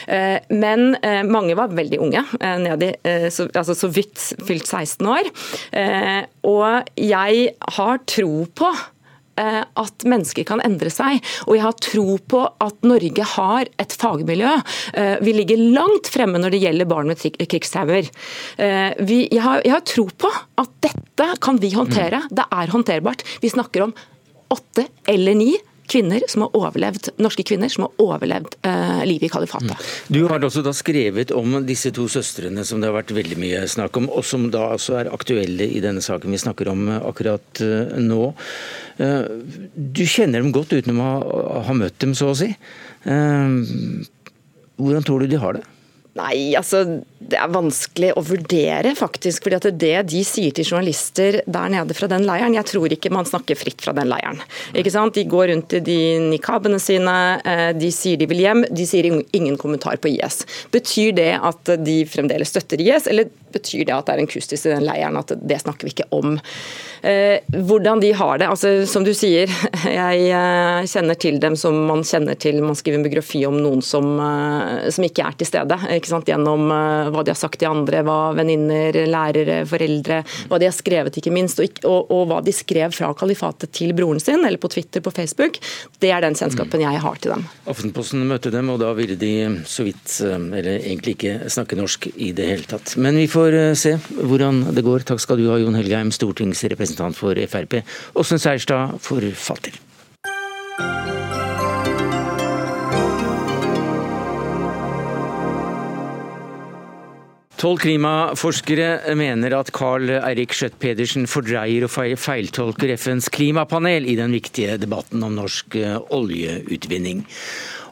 [0.07, 5.29] Eh, men eh, mange var veldig unge, eh, nedi, altså så vidt fylt 16 år.
[6.49, 8.69] Og jeg har tro på
[9.39, 11.23] at mennesker kan endre seg.
[11.47, 14.51] Og jeg har tro på at Norge har et fagmiljø.
[15.23, 18.09] Vi ligger langt fremme når det gjelder barn med krigstraumer.
[18.59, 22.23] Jeg, jeg, har tro på at dette kan vi håndtere.
[22.29, 23.25] Det er håndterbart.
[23.43, 23.95] Vi snakker om
[24.53, 25.53] åtte eller ni
[25.89, 29.71] kvinner som har overlevd, norske kvinner som har overlevd eh, livet i kalifatet.
[29.73, 29.87] Mm.
[30.15, 33.63] Du har også da skrevet om disse to søstrene som det har vært veldig mye
[33.69, 37.01] snakk om, og som da altså er aktuelle i denne saken vi snakker om eh,
[37.09, 38.31] akkurat uh, nå.
[38.99, 39.25] Uh,
[39.75, 41.09] du kjenner dem godt uten å
[41.65, 42.51] ha møtt dem, så å si.
[44.79, 45.65] Hvordan tror du de har det?
[46.19, 46.83] Nei, altså
[47.19, 49.43] det er vanskelig å vurdere, faktisk.
[49.43, 53.11] fordi at det de sier til journalister der nede fra den leiren Jeg tror ikke
[53.11, 54.39] man snakker fritt fra den leiren.
[54.73, 55.17] Ikke sant?
[55.17, 59.09] De går rundt i de nikabene sine, eh, de sier de vil hjem, de sier
[59.09, 60.45] ingen kommentar på IS.
[60.71, 64.65] Betyr det at de fremdeles støtter IS, eller betyr det at det er en kustis
[64.65, 65.19] i den leiren?
[65.19, 66.39] At det snakker vi ikke om.
[67.03, 68.47] Eh, hvordan de har det.
[68.47, 69.51] altså Som du sier,
[69.83, 73.81] jeg eh, kjenner til dem som man kjenner til Man skriver en biografi om noen
[73.83, 74.07] som,
[74.91, 75.79] som ikke er til stede.
[75.95, 76.27] ikke sant?
[76.29, 76.69] Gjennom
[77.13, 81.33] hva de har sagt til andre, hva venninner, lærere, foreldre, hva de har skrevet ikke
[81.33, 85.03] minst, og, og, og, hva de skrev fra kalifatet til broren sin, eller på Twitter,
[85.05, 85.59] på Facebook.
[86.01, 87.45] Det er den kjennskapen jeg har til dem.
[87.69, 89.33] Aftenposten møtte dem, og da ville de
[89.69, 92.95] så vidt, eh, eller egentlig ikke snakke norsk i det hele tatt.
[93.01, 95.07] Men vi får eh, se hvordan det går.
[95.09, 97.79] Takk skal du ha, Jon Helgheim, stortingsrepresentant for Frp.
[98.19, 99.79] Åsne Seierstad, forfatter.
[107.59, 114.77] Tolv klimaforskere mener at Carl Eirik Schjøtt-Pedersen fordreier og feiltolker FNs klimapanel i den viktige
[114.79, 117.25] debatten om norsk eh, oljeutvinning.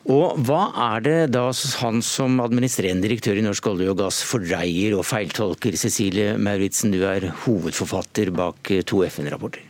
[0.07, 1.49] Og Hva er det da
[1.81, 5.75] han som administrerende direktør i Norsk olje og gass fordreier og feiltolker?
[5.75, 9.66] Cecilie Mauritzen, du er hovedforfatter bak eh, to FN-rapporter.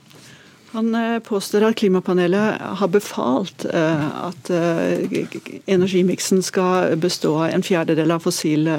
[0.71, 5.21] Han eh, påstår at klimapanelet har befalt eh, at eh,
[5.65, 8.75] energimiksen skal bestå av en fjerdedel av fossile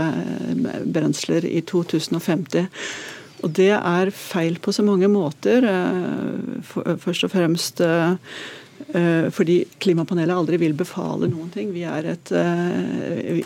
[0.85, 2.69] brensler i 2050.
[3.47, 5.63] Og det er feil på så mange måter.
[6.99, 7.79] Først og fremst
[9.35, 11.71] fordi klimapanelet aldri vil befale noen ting.
[11.71, 12.33] Vi, et,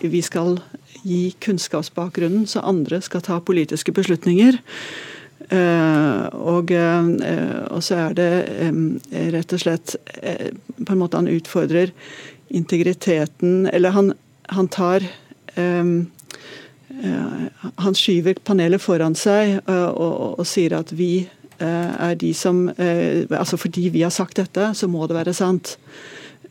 [0.00, 0.56] vi skal
[1.04, 4.56] gi kunnskapsbakgrunnen, så andre skal ta politiske beslutninger.
[5.52, 7.08] Eh, og, eh,
[7.68, 8.28] og, så er det
[9.34, 10.48] rett og slett eh,
[10.80, 11.92] På en måte han utfordrer
[12.48, 14.12] integriteten Eller han,
[14.48, 15.04] han tar
[17.82, 21.28] Han skyver panelet foran seg og, og, og sier at vi
[21.60, 25.76] er de som Altså fordi vi har sagt dette, så må det være sant.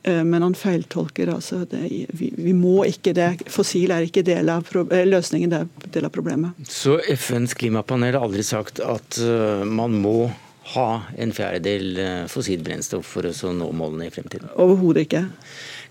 [0.03, 1.29] Eh, men han feiltolker.
[1.29, 3.29] altså det, vi, vi, må ikke det.
[3.51, 6.57] Fossil er ikke del av eh, løsningen, det er del av problemet.
[6.67, 10.31] Så FNs klimapanel har aldri sagt at uh, man må
[10.71, 11.99] ha en fjerdedel
[12.31, 14.51] fossilt brennstoff for å nå målene i fremtiden?
[14.61, 15.23] Overhodet ikke.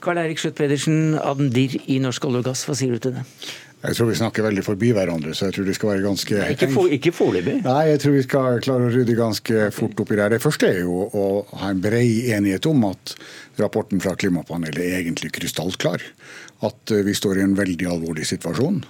[0.01, 3.27] Karl Eirik Skjøtt Pedersen, Adendir i Norsk olje og gass, hva sier du til det?
[3.81, 6.66] Jeg tror vi snakker veldig forbi hverandre, så jeg tror det skal være ganske Ikke,
[6.68, 7.55] for, ikke foreløpig.
[7.64, 10.35] Nei, jeg tror vi skal klare å rydde ganske fort oppi der.
[10.35, 11.29] Det første er jo å
[11.62, 13.14] ha en brei enighet om at
[13.61, 16.03] rapporten fra klimapanelet egentlig krystallklar.
[16.66, 18.83] At eh, vi står i en veldig alvorlig situasjon.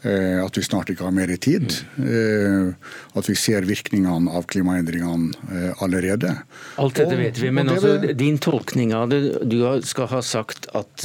[0.00, 1.74] Eh, at vi snart ikke har mer tid.
[2.00, 2.70] Eh,
[3.18, 6.32] at vi ser virkningene av klimaendringene allerede.
[6.80, 11.04] Alt dette vet vi, men altså, din tolkning av det Du skal ha sagt at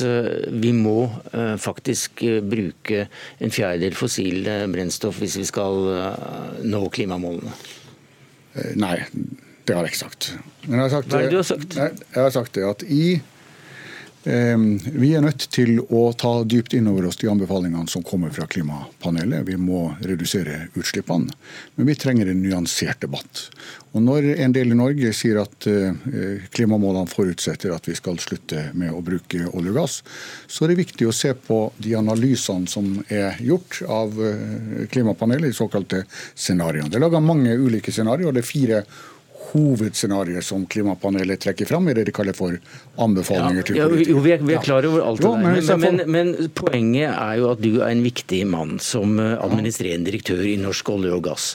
[0.51, 1.09] vi må
[1.59, 3.07] faktisk bruke
[3.39, 5.81] en fjerdedel fossil brennstoff hvis vi skal
[6.63, 7.55] nå klimamålene?
[8.79, 8.95] Nei,
[9.65, 10.33] det har jeg ikke sagt.
[10.65, 11.79] Men jeg har sagt, Hva er det du har sagt?
[11.79, 13.05] Jeg har sagt det at i
[14.25, 18.47] vi er nødt til å ta dypt inn over oss de anbefalingene som kommer fra
[18.49, 19.45] klimapanelet.
[19.45, 21.29] Vi må redusere utslippene.
[21.75, 23.43] Men vi trenger en nyansert debatt.
[23.93, 28.71] Og Når en del i Norge sier at eh, klimamålene forutsetter at vi skal slutte
[28.73, 30.01] med å bruke olje og gass,
[30.49, 35.51] så er det viktig å se på de analysene som er gjort av eh, klimapanelet,
[35.53, 36.01] de såkalte
[36.33, 36.89] scenarioene.
[36.89, 38.33] Det er laga mange ulike scenarioer.
[38.33, 38.87] Det er fire
[39.55, 42.57] hovedscenarioet som klimapanelet trekker fram, i det de kaller for
[43.01, 44.11] anbefalinger ja, til politikere.
[44.11, 45.79] Jo, vi er, vi er, klar over alt det der.
[45.79, 50.11] Men, men, men, poenget er jo at du er en viktig mann som eh, administrerende
[50.11, 51.53] direktør i Norsk olje og gass.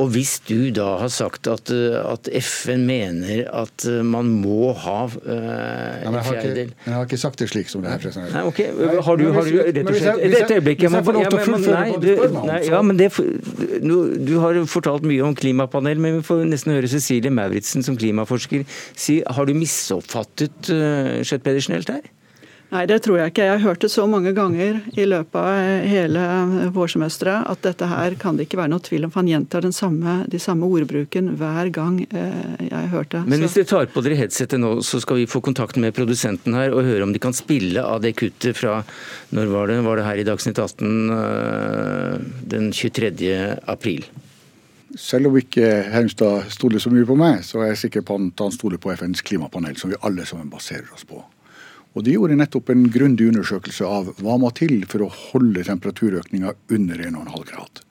[0.00, 4.72] Og hvis du da har sagt at, eh, at FN mener at eh, man må
[4.82, 8.20] ha uh, en fjerdedel Jeg har ikke sagt det slik som det her.
[8.32, 8.60] Nei, ok.
[9.04, 11.44] Har du, har du rett og slett I dette øyeblikket jeg får lov til å
[11.50, 16.26] fullføre hva du nei, Ja, men det, du har fortalt mye om klimapanel, men vi
[16.26, 22.10] får nesten høre Cecilie Mauritzen som klimaforsker si har du misoppfattet uh, Schjøtt-Pedersen helt her?
[22.72, 23.44] Nei, det tror jeg ikke.
[23.44, 26.22] Jeg har hørt det så mange ganger i løpet av hele
[26.72, 29.12] vårsemesteret at dette her kan det ikke være noe tvil om.
[29.12, 33.22] Han gjentar den samme, de samme ordbruken hver gang eh, jeg har hørt det.
[33.28, 36.56] Men hvis dere tar på dere headsetet nå, så skal vi få kontakt med produsenten
[36.56, 38.80] her og høre om de kan spille av det kuttet fra
[39.36, 39.80] Når var det?
[39.84, 42.18] Var det her i Dagsnytt 18 eh,
[42.56, 43.12] den 23.
[43.68, 44.08] april?
[44.98, 48.42] Selv om ikke Haugstad stoler så mye på meg, så er jeg sikker på at
[48.44, 51.22] han stoler på FNs klimapanel, som vi alle sammen baserer oss på.
[51.92, 56.54] Og De gjorde nettopp en grundig undersøkelse av hva må til for å holde temperaturøkninga
[56.72, 57.82] under 1,5 grad.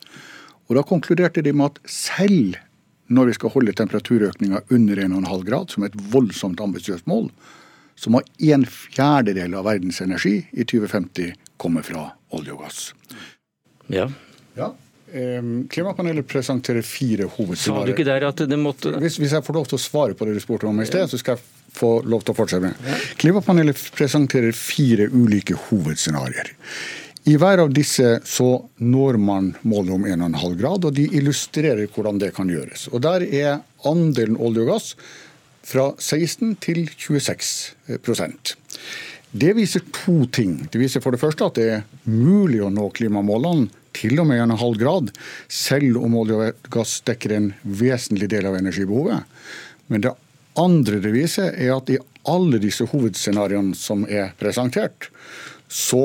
[0.68, 2.58] Og Da konkluderte de med at selv
[3.12, 7.28] når vi skal holde temperaturøkninga under 1,5 grad, som er et voldsomt ambisiøst mål,
[7.94, 12.80] så må en fjerdedel av verdens energi i 2050 komme fra olje og gass.
[13.92, 14.08] Ja.
[14.56, 14.72] ja.
[15.72, 17.82] Klimapanelet presenterer fire hovedscenarioer.
[17.82, 20.16] Sa du ikke der at det måtte hvis, hvis, jeg får lov til å svare
[20.16, 22.64] på det du spurte om i sted, så skal jeg få lov til å fortsette
[22.64, 22.96] med.
[23.20, 26.52] Klimapanelet presenterer fire ulike hovedscenarioer.
[27.30, 28.48] I hver av disse så
[28.82, 32.88] når man målet om 1,5 grad, og de illustrerer hvordan det kan gjøres.
[32.90, 34.88] Og Der er andelen olje og gass
[35.62, 38.56] fra 16 til 26%
[39.30, 40.66] Det viser to ting.
[40.66, 44.42] Det viser for det første at det er mulig å nå klimamålene til og med
[44.44, 45.12] 1,5 grad,
[45.48, 49.24] selv om olje og gass dekker en vesentlig del av energibehovet.
[49.92, 50.14] Men det
[50.60, 55.08] andre det viser, er at i alle disse hovedscenarioene som er presentert,
[55.72, 56.04] så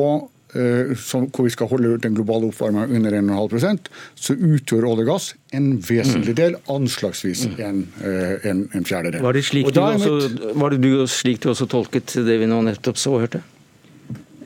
[0.56, 5.12] eh, som, hvor vi skal holde den globale oppvarmingen under 1,5 så utgjør olje og
[5.12, 6.40] gass en vesentlig mm.
[6.40, 9.22] del, anslagsvis en, eh, en, en fjerdedel.
[9.26, 10.16] Var det, slik du også,
[10.56, 13.44] var det du slik du også tolket det vi nå nettopp så og hørte?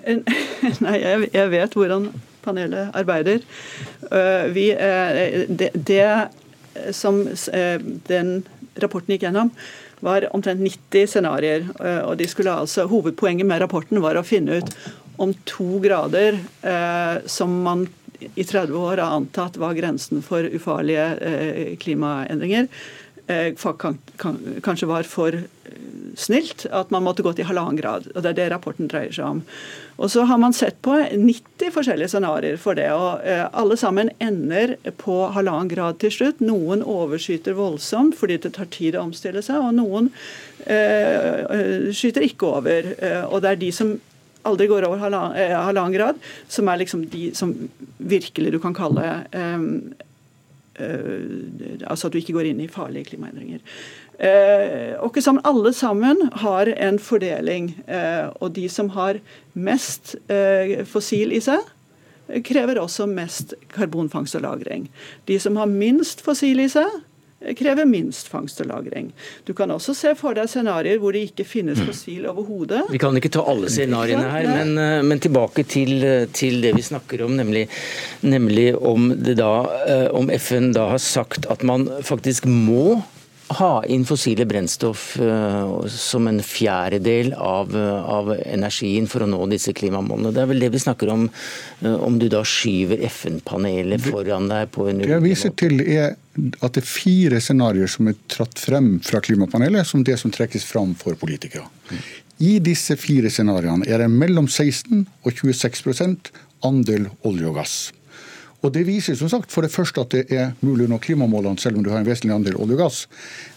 [0.86, 2.10] Nei, jeg, jeg vet hvordan
[2.44, 3.42] panelet arbeider.
[4.12, 6.28] Eh, vi, eh, det, det
[6.96, 8.42] som eh, den
[8.76, 9.52] rapporten gikk gjennom,
[10.02, 11.68] var omtrent 90 scenarioer.
[12.08, 14.72] og de skulle altså, Hovedpoenget med rapporten var å finne ut
[15.22, 16.40] om to grader,
[17.30, 17.84] som man
[18.34, 22.66] i 30 år har antatt var grensen for ufarlige klimaendringer,
[24.66, 25.38] kanskje var for
[26.18, 28.10] snilt at man måtte gå til halvannen grad.
[28.16, 29.44] og Det er det rapporten dreier seg om.
[30.02, 32.90] Og Så har man sett på 90 forskjellige scenarioer for det.
[32.90, 36.42] og eh, Alle sammen ender på halvannen grad til slutt.
[36.42, 40.10] Noen overskyter voldsomt fordi det tar tid å omstille seg, og noen
[40.66, 42.96] eh, eh skyter ikke over.
[42.98, 43.94] Eh, og det er de som
[44.50, 46.18] aldri går over halvannen, eh, grad,
[46.50, 47.54] som er liksom de som
[47.98, 49.68] virkelig du kan kalle eh,
[50.82, 53.60] altså at du ikke går inn i farlige klimaendringer.
[54.22, 57.72] Eh, og sammen, alle sammen har en fordeling.
[57.88, 59.22] Eh, og de som har
[59.54, 61.64] mest eh, fossil i seg,
[62.46, 64.88] krever også mest karbonfangst og -lagring.
[65.26, 66.88] De som har minst fossil i seg,
[67.58, 69.12] krever minst fangst og lagring.
[69.46, 71.88] Du kan også se for deg scenarioer hvor det ikke finnes mm.
[71.90, 72.84] fossil overhodet.
[72.92, 76.86] Vi kan ikke ta alle scenarioene her, men, eh, men tilbake til, til, det vi
[76.86, 77.68] snakker om, nemlig,
[78.22, 79.54] nemlig om, da,
[79.88, 83.02] eh, om FN da har sagt at man faktisk må
[83.58, 89.74] ha inn fossile brennstoff uh, som en fjerdedel av, av, energien for å nå disse
[89.78, 90.34] klimamålene.
[90.36, 91.28] Det er vel det vi snakker om,
[91.84, 96.16] uh, om du da skyver FN-panelet foran deg på en Det jeg viser til er
[96.64, 100.66] at det er fire scenarioer som er tratt frem fra klimapanelet som det som trekkes
[100.68, 101.68] fram for politikere.
[102.42, 106.32] I disse fire scenarioene er det mellom 16 og 26%
[106.66, 107.76] andel olje og gass.
[108.62, 111.62] Og Det viser som sagt for det første at det er mulig å nå klimamålene
[111.62, 113.00] selv om du har en vesentlig andel olje og gass.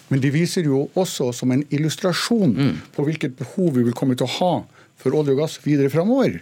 [0.08, 2.74] Men det viser jo også som en illustrasjon mm.
[2.96, 4.54] på hvilket behov vi vil komme til å ha
[5.00, 6.38] for olje og gass videre framover,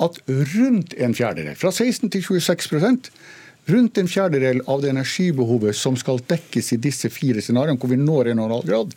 [0.00, 3.10] at rundt en fjerdedel, fra 16 til 26%
[3.66, 7.98] rundt en fjerdedel av det energibehovet som skal dekkes i disse fire scenarioene, hvor vi
[8.00, 8.94] når 1,5 grad,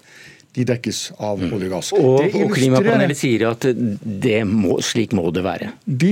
[0.59, 1.51] de dekkes av mm.
[1.55, 1.91] olje og gass.
[1.95, 3.67] Og, og Klimapanelet sier at
[4.49, 5.71] må, slik må det være?
[5.85, 6.11] De,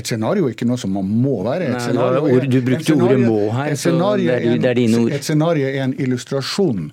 [0.00, 1.70] et scenario er ikke noe som man må være.
[1.74, 5.14] Nei, ord, du brukte scenario, ordet 'må' her, så det er, det er dine ord.
[5.14, 6.88] Et scenario er en illustrasjon.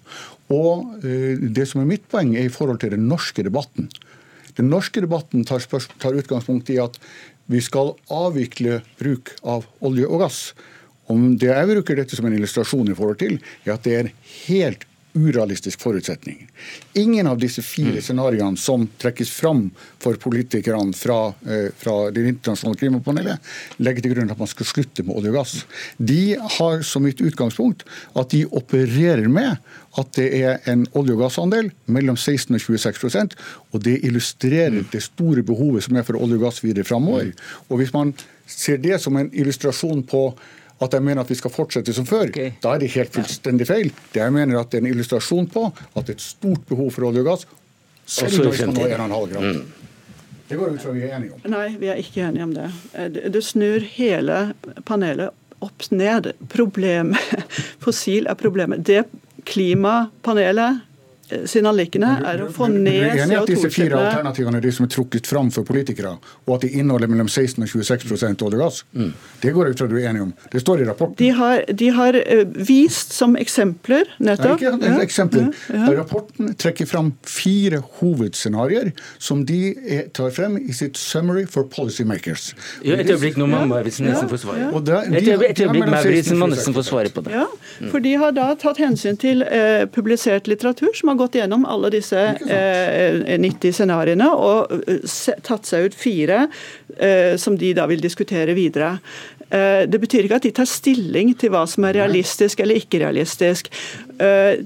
[0.52, 3.90] Og uh, det som er mitt poeng, er i forhold til den norske debatten.
[4.58, 5.64] Den norske debatten tar,
[6.02, 7.00] tar utgangspunkt i at
[7.52, 10.44] vi skal avvikle bruk av olje og gass.
[11.12, 14.14] Om det jeg bruker dette som en illustrasjon i forhold til, er at det er
[14.46, 16.48] helt urealistisk forutsetning.
[16.94, 18.02] Ingen av disse fire mm.
[18.06, 19.66] scenarioene som trekkes fram
[20.02, 25.04] for politikerne fra, eh, fra Det internasjonale klimapanelet, legger til grunn at man skal slutte
[25.04, 25.56] med olje og gass.
[25.98, 29.58] De har som mitt utgangspunkt at de opererer med
[30.00, 33.36] at det er en olje- og gassandel mellom 16 og 26%
[33.72, 34.90] og det illustrerer mm.
[34.94, 37.32] det store behovet som er for olje og gass videre framover.
[37.32, 37.68] Mm.
[37.70, 38.14] Og hvis man
[38.48, 40.26] ser det som en illustrasjon på
[40.82, 42.56] at jeg mener at vi skal fortsette som før, okay.
[42.64, 43.92] da er det helt fullstendig feil.
[44.14, 46.90] Det jeg mener at det er en illustrasjon på at det er et stort behov
[46.96, 47.46] for olje og gass,
[48.06, 49.46] selv om vi skal nå 1,5 grad.
[49.46, 49.82] Mm.
[50.52, 51.44] Det går ut fra vi er enige om.
[51.54, 52.68] Nei, vi er ikke enige om det.
[53.32, 54.40] Det snur hele
[54.88, 55.32] panelet
[55.64, 56.34] opp ned.
[56.52, 57.46] Problemet
[57.84, 58.84] Fossil er problemet.
[58.84, 59.06] Det
[59.48, 60.82] klimapanelet
[61.50, 63.16] sin anliggende er å få ned CO2-utslippene.
[63.16, 66.16] Du er enig at disse fire alternativene er de som er trukket fram for politikere,
[66.48, 68.82] og at de inneholder mellom 16 og 26 olje og gass?
[68.98, 69.12] Mm.
[69.42, 70.34] Det går jeg ut fra du er enig om.
[70.52, 71.18] Det står i rapporten.
[71.22, 74.62] De har, de har eh, vist som eksempler, nettopp.
[74.62, 75.50] Nei, ikke eksempler.
[75.72, 75.96] Ja, ja.
[76.02, 78.92] Rapporten trekker fram fire hovedscenarioer
[79.22, 82.52] som de er, tar frem i sitt 'Summary for Policymakers'.
[82.86, 84.70] Ja, et øyeblikk, nå må Mauritzen nesten få svare.
[84.70, 87.36] Et øyeblikk, Mauritzen må nesten få svare på det.
[87.36, 87.48] Ja,
[87.92, 91.92] for de har da tatt hensyn til eh, publisert litteratur som har gått gjennom alle
[91.94, 95.06] disse eh, 90 scenarioene og eh,
[95.46, 96.46] tatt seg ut fire
[96.98, 98.98] eh, som de da vil diskutere videre.
[99.52, 103.02] Eh, det betyr ikke at de tar stilling til hva som er realistisk eller ikke
[103.04, 103.68] realistisk.
[104.22, 104.64] Eh,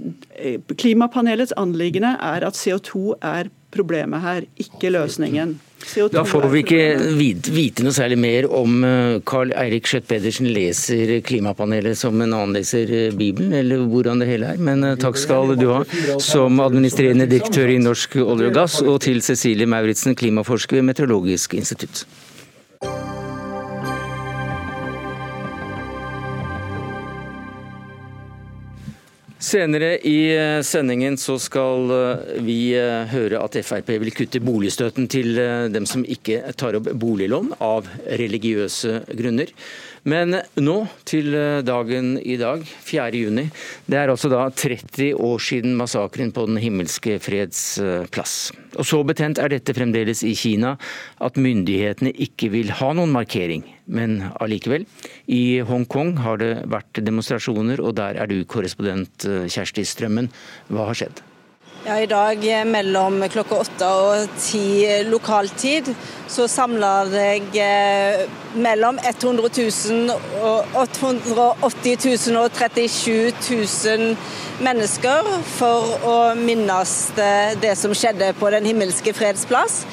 [0.78, 5.58] klimapanelets anliggende er at CO2 er problemet her, ikke løsningen.
[6.12, 6.80] Da får vi ikke
[7.54, 8.80] vite noe særlig mer om
[9.28, 14.30] Carl eh, Eirik Schjøtt-Pedersen leser Klimapanelet som en annen leser eh, Bibelen, eller hvordan det
[14.32, 14.62] hele er.
[14.62, 15.84] Men eh, takk skal du ha
[16.24, 21.54] som administrerende direktør i Norsk olje og gass, og til Cecilie Mauritzen, klimaforsker ved Meteorologisk
[21.60, 22.06] institutt.
[29.46, 35.06] Senere i eh, sendingen så skal eh, vi eh, høre at Frp vil kutte boligstøtten
[35.12, 35.38] til
[35.70, 37.86] dem som ikke tar opp boliglån av
[38.22, 39.52] religiøse grunner.
[40.06, 40.76] Men nå
[41.10, 41.34] til
[41.66, 43.08] dagen i dag, 4.
[43.18, 43.48] juni.
[43.90, 47.64] Det er altså da 30 år siden massakren på Den himmelske freds
[48.14, 48.52] plass.
[48.78, 50.76] Og så betent er dette fremdeles i Kina
[51.24, 53.66] at myndighetene ikke vil ha noen markering.
[53.86, 54.86] Men allikevel.
[55.30, 60.32] I Hongkong har det vært demonstrasjoner, og der er du korrespondent eh, Kjersti Strømmen.
[60.70, 61.26] Hva har skjedd?
[61.86, 65.92] Ja, I dag mellom klokka åtte og ti lokaltid
[66.34, 68.24] så samler jeg eh,
[68.58, 69.52] mellom 100
[69.94, 70.16] 000
[70.50, 74.18] og 880 000 og 37 000
[74.66, 76.96] mennesker for å minnes
[77.62, 79.84] det som skjedde på Den himmelske freds plass.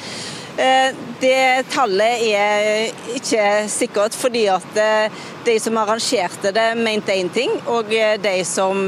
[0.57, 7.31] Eh, det tallet er ikke sikkert, fordi at eh, de som arrangerte det, mente én
[7.33, 8.85] ting, og eh, de som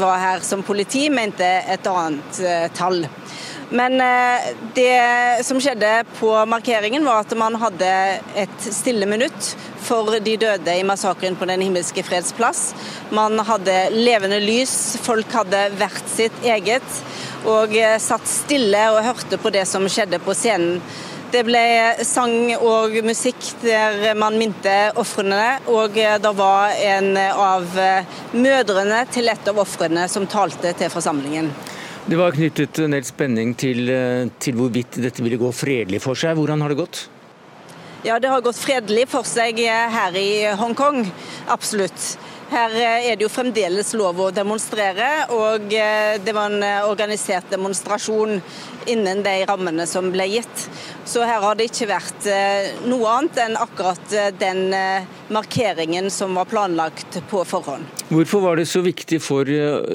[0.00, 2.40] var her som politi, mente et annet
[2.74, 3.04] tall.
[3.70, 4.02] Men
[4.74, 7.90] det som skjedde på markeringen, var at man hadde
[8.42, 9.52] et stille minutt
[9.86, 12.72] for de døde i massakren på Den himmelske freds plass.
[13.14, 16.98] Man hadde levende lys, folk hadde hvert sitt eget
[17.48, 20.80] og eh, satt stille og hørte på det som skjedde på scenen.
[21.30, 21.62] Det ble
[22.02, 29.04] sang og musikk der man minte ofrene, og eh, det var en av eh, mødrene
[29.14, 31.52] til et av ofrene som talte til forsamlingen.
[32.06, 33.90] Det var knyttet en del spenning til,
[34.40, 36.38] til hvorvidt dette ville gå fredelig for seg.
[36.38, 37.02] Hvordan har det gått?
[38.04, 41.04] Ja, Det har gått fredelig for seg her i Hongkong,
[41.52, 42.16] absolutt.
[42.50, 48.40] Her er det jo fremdeles lov å demonstrere, og det var en organisert demonstrasjon
[48.90, 50.64] innen de rammene som ble gitt.
[51.06, 52.26] Så her har det ikke vært
[52.90, 54.74] noe annet enn akkurat den
[55.30, 57.86] markeringen som var planlagt på forhånd.
[58.10, 59.46] Hvorfor var det så viktig for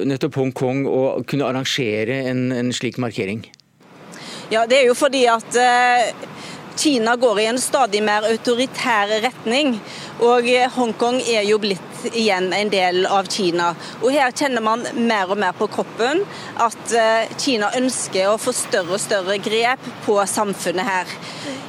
[0.08, 3.44] nettopp Hongkong å kunne arrangere en, en slik markering?
[4.48, 5.56] Ja, Det er jo fordi at
[6.76, 9.78] Kina går i en stadig mer autoritær retning.
[10.20, 13.72] Og Hongkong er jo blitt igjen en del av Kina.
[14.02, 16.22] Og her kjenner man mer og mer på kroppen
[16.62, 21.16] at eh, Kina ønsker å få større og større grep på samfunnet her.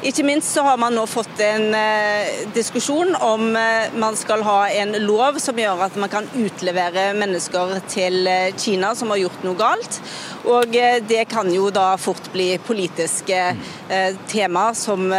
[0.06, 4.68] Ikke minst så har man nå fått en eh, diskusjon om eh, man skal ha
[4.70, 8.30] en lov som gjør at man kan utlevere mennesker til
[8.62, 9.98] Kina som har gjort noe galt.
[10.48, 10.76] Og
[11.10, 13.39] det kan jo da fort bli politiske
[14.32, 15.10] tema som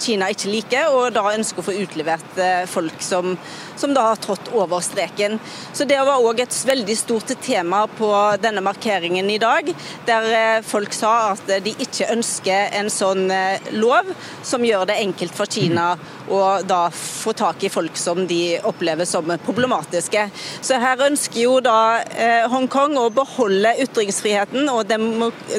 [0.00, 2.40] Kina ikke liker, og da ønsker å få utlevert
[2.72, 3.34] folk som,
[3.78, 5.38] som da har trådt over streken.
[5.72, 8.10] Så Det var òg et veldig stort tema på
[8.42, 9.70] denne markeringen i dag,
[10.06, 14.10] der eh, folk sa at de ikke ønsker en sånn eh, lov
[14.42, 15.92] som gjør det enkelt for Kina
[16.28, 20.26] å da få tak i folk som de opplever som problematiske.
[20.60, 24.90] Så her ønsker jo da eh, Hongkong å beholde ytringsfriheten og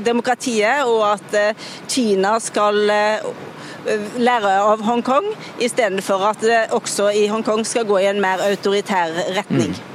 [0.06, 1.40] demokratiet, og at
[1.90, 2.92] Kina skal
[4.20, 9.16] lære av Hongkong, istedenfor at det også i Hongkong skal gå i en mer autoritær
[9.38, 9.76] retning.
[9.76, 9.86] Mm.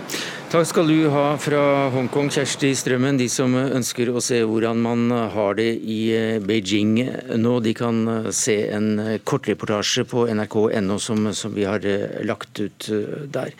[0.54, 3.16] Takk skal du ha fra Hongkong, Kjersti Strømmen.
[3.18, 7.00] De som ønsker å se hvordan man har det i eh, Beijing
[7.42, 11.82] nå, de kan eh, se en eh, kortreportasje på nrk.no som, som, vi har
[12.22, 12.86] lagt ut
[13.34, 13.50] der.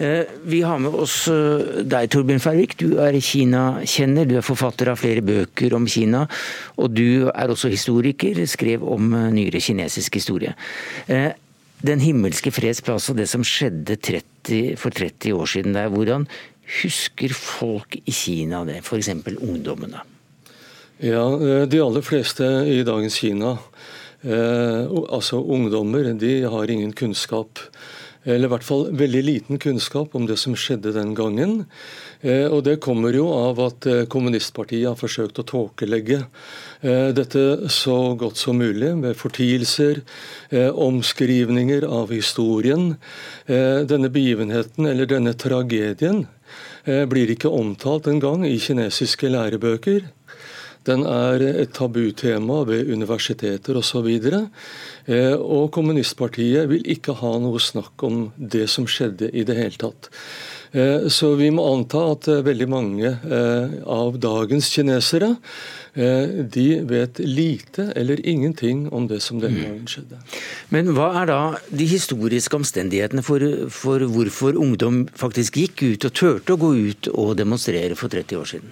[0.00, 2.78] Vi har med oss deg, Torbjørn Færvik.
[2.80, 4.24] Du er Kina-kjenner.
[4.24, 6.22] Du er forfatter av flere bøker om Kina.
[6.80, 10.54] Og du er også historiker, skrev om nyere kinesisk historie.
[11.80, 16.26] Den himmelske freds plass og det som skjedde 30, for 30 år siden der, hvordan
[16.80, 19.08] husker folk i Kina det, f.eks.
[19.40, 20.02] ungdommene?
[21.00, 23.56] Ja, eh, De aller fleste i dagens Kina,
[24.22, 27.58] eh, altså ungdommer, de har ingen kunnskap
[28.24, 31.64] eller i hvert fall veldig liten kunnskap om det som skjedde den gangen.
[32.20, 37.70] Eh, og Det kommer jo av at eh, kommunistpartiet har forsøkt å tåkelegge eh, dette
[37.72, 40.02] så godt som mulig, med fortielser,
[40.50, 42.96] omskrivninger av historien.
[43.46, 46.24] Denne begivenheten, eller denne tragedien,
[46.84, 50.08] blir ikke omtalt engang i kinesiske lærebøker.
[50.88, 54.06] Den er et tabutema ved universiteter osv.
[54.06, 54.46] Og,
[55.06, 59.76] eh, og kommunistpartiet vil ikke ha noe snakk om det som skjedde i det hele
[59.80, 60.08] tatt.
[60.72, 63.12] Eh, så vi må anta at eh, veldig mange
[63.84, 65.34] av dagens kinesere
[65.90, 69.64] de vet lite eller ingenting om det som denne mm.
[69.66, 70.20] gangen skjedde.
[70.70, 73.42] Men hva er da de historiske omstendighetene for,
[73.74, 78.38] for hvorfor ungdom faktisk gikk ut og turte å gå ut og demonstrere for 30
[78.38, 78.70] år siden?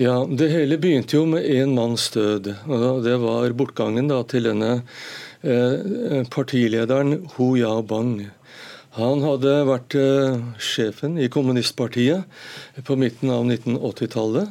[0.00, 2.54] Ja, Det hele begynte jo med én manns død.
[2.64, 4.82] og Det var bortgangen da til denne
[5.44, 8.30] eh, partilederen Hu Yao-bang.
[8.96, 12.24] Han hadde vært eh, sjefen i kommunistpartiet
[12.88, 14.48] på midten av 1980-tallet.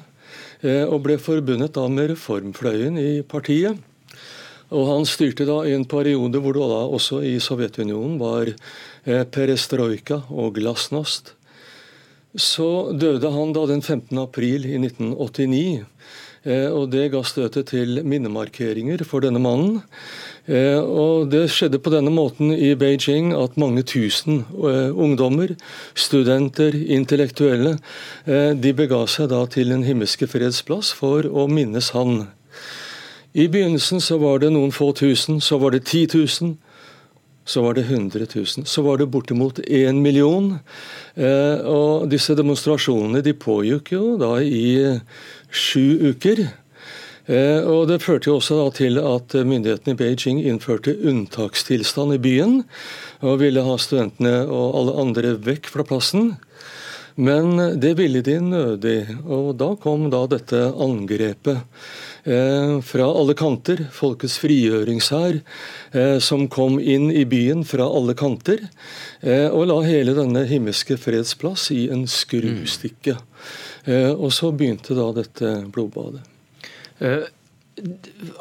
[0.61, 3.81] Eh, og ble forbundet da med reformfløyen i partiet.
[4.69, 8.53] Og Han styrte da i en periode hvor det da også i Sovjetunionen var
[9.33, 11.33] perestrojka og glasnost.
[12.35, 14.17] Så døde han da den 15.
[14.21, 15.85] april i 1989.
[16.43, 19.83] Eh, og Det ga støtet til minnemarkeringer for denne mannen.
[20.47, 25.55] Eh, og Det skjedde på denne måten i Beijing at mange tusen eh, ungdommer,
[25.93, 27.77] studenter, intellektuelle,
[28.25, 32.27] de bega seg da til Den himmelske freds plass for å minnes han.
[33.33, 36.07] I begynnelsen så var det noen få tusen, så var det 10
[36.41, 36.57] 000
[37.45, 38.45] så var det 100 000.
[38.65, 40.59] Så var det bortimot 1 million.
[41.15, 44.99] Eh, og disse demonstrasjonene de pågikk jo da i
[45.49, 46.45] sju uker.
[47.25, 52.61] Eh, og Det førte jo også til at myndighetene i Beijing innførte unntakstilstand i byen.
[53.21, 56.35] Og ville ha studentene og alle andre vekk fra plassen.
[57.15, 58.99] Men det ville de nødig.
[59.25, 61.65] Og da kom da dette angrepet.
[62.23, 63.87] Eh, fra alle kanter.
[63.93, 65.39] Folkets frigjøringshær
[65.97, 68.61] eh, som kom inn i byen fra alle kanter.
[69.21, 73.17] Eh, og la hele denne himmelske freds plass i en skrustikke.
[73.81, 76.21] Og så begynte da dette blodbadet.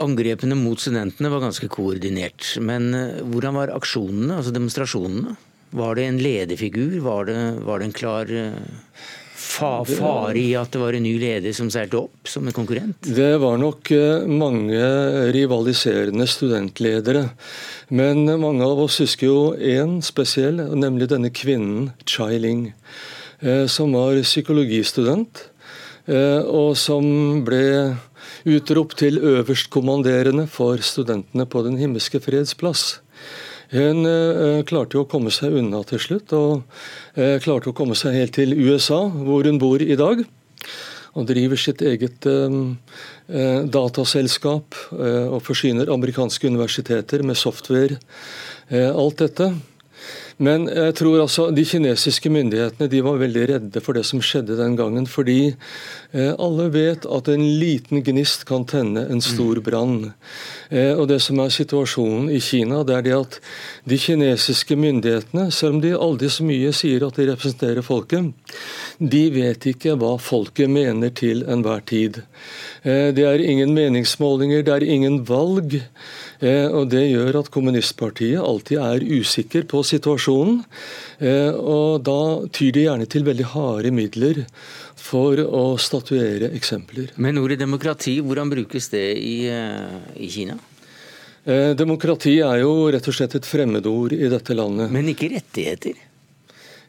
[0.04, 2.58] Angrepene mot studentene var ganske koordinert.
[2.60, 2.92] Men
[3.30, 5.38] hvordan var aksjonene, altså demonstrasjonene?
[5.70, 6.98] Var det en lederfigur?
[7.04, 8.30] Var det, var det en klar
[9.50, 12.98] fare i at det var en ny leder som seilte opp som en konkurrent?
[13.04, 14.80] Det var nok eh, mange
[15.34, 17.28] rivaliserende studentledere.
[17.88, 22.70] Men mange av oss husker jo én spesiell, nemlig denne kvinnen Chai Ling.
[23.40, 25.46] Eh, som var psykologistudent,
[26.06, 27.96] eh, og som ble
[28.44, 33.00] utropt til øverstkommanderende for studentene på Den himmelske freds plass.
[33.70, 36.62] Hun klarte klarte å komme seg unna til slutt, og
[37.14, 40.24] eh, klarte å komme seg helt til USA, hvor hun bor i dag.
[41.18, 42.58] Og driver sitt eget eh,
[43.30, 47.98] eh dataselskap eh, og forsyner amerikanske universiteter med software.
[48.68, 49.52] Eh, alt dette.
[50.40, 54.56] Men jeg tror altså de kinesiske myndighetene de var veldig redde for det som skjedde
[54.56, 55.04] den gangen.
[55.10, 59.64] Fordi eh, alle vet at en liten gnist kan tenne en stor mm.
[59.66, 59.98] brann.
[60.72, 63.38] Eh, og det som er situasjonen i Kina, det er det at
[63.84, 68.32] de kinesiske myndighetene, selv om de aldri så mye sier at de representerer folket,
[68.96, 72.22] de vet ikke hva folket mener til enhver tid.
[72.80, 75.82] Eh, det er ingen meningsmålinger, det er ingen valg.
[76.40, 80.62] Eh, og Det gjør at kommunistpartiet alltid er usikker på situasjonen.
[81.20, 84.46] Eh, og Da tyr de gjerne til veldig harde midler
[84.96, 87.12] for å statuere eksempler.
[87.16, 90.58] Men ordet demokrati, hvordan brukes det i, eh, i Kina?
[91.42, 94.90] Demokrati er jo rett og slett et fremmedord i dette landet.
[94.92, 95.96] Men ikke rettigheter?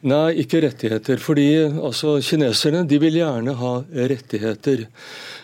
[0.01, 1.19] Nei, ikke rettigheter.
[1.21, 3.73] Fordi altså, kineserne de vil gjerne ha
[4.09, 4.87] rettigheter.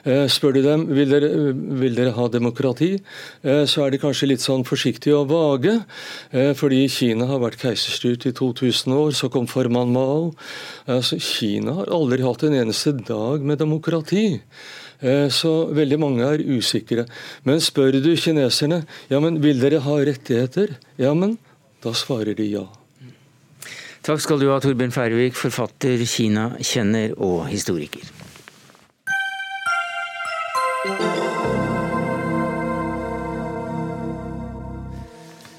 [0.07, 1.29] Eh, spør du dem vil dere,
[1.77, 2.95] vil dere ha demokrati,
[3.43, 5.75] eh, så er de kanskje litt sånn forsiktige og vage.
[6.31, 10.33] Eh, fordi Kina har vært keiserstyrt i 2000 år, så kom formann Mao.
[10.87, 14.41] Altså, Kina har aldri hatt en eneste dag med demokrati.
[14.97, 17.05] Så veldig mange er usikre.
[17.45, 18.81] Men spør du kineserne
[19.11, 21.37] ja, men vil dere ha rettigheter, ja, men
[21.85, 22.65] da svarer de ja.
[24.07, 28.05] Takk skal du ha, Torbjørn Færvik, forfatter, Kina-kjenner og historiker.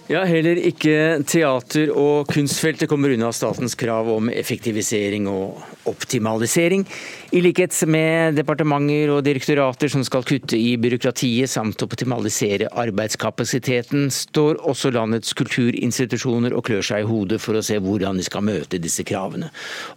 [0.08, 6.86] Ja, Heller ikke teater- og kunstfeltet kommer unna statens krav om effektivisering og optimalisering.
[7.28, 14.62] I likhet med departementer og direktorater som skal kutte i byråkratiet samt optimalisere arbeidskapasiteten, står
[14.64, 18.80] også landets kulturinstitusjoner og klør seg i hodet for å se hvordan de skal møte
[18.80, 19.50] disse kravene.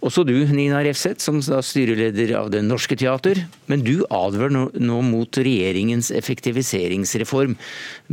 [0.04, 3.40] Også du, Nina Refseth, som da styreleder av Det Norske Teater.
[3.72, 7.56] Men du advarer nå, mot regjeringens effektiviseringsreform,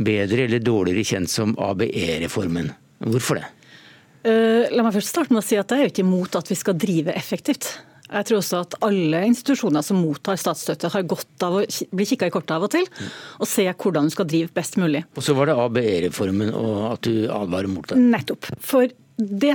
[0.00, 2.72] bedre eller dårligere kjent som ABE-reformen.
[3.04, 3.52] Hvorfor det?
[4.24, 6.56] Uh, la meg først starte med å si at Jeg er ikke imot at vi
[6.56, 7.74] skal drive effektivt.
[8.10, 12.26] Jeg tror også at alle institusjoner som mottar statsstøtte, har godt av å bli kikka
[12.26, 12.88] i kortet av og til,
[13.38, 15.04] og se hvordan du skal drive best mulig.
[15.14, 18.00] Og Så var det ABE-reformen og at du advarer mot det?
[18.00, 18.50] Nettopp.
[18.58, 19.54] For det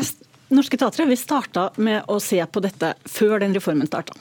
[0.56, 4.16] Norske Teatret vi starta med å se på dette før den reformen starta.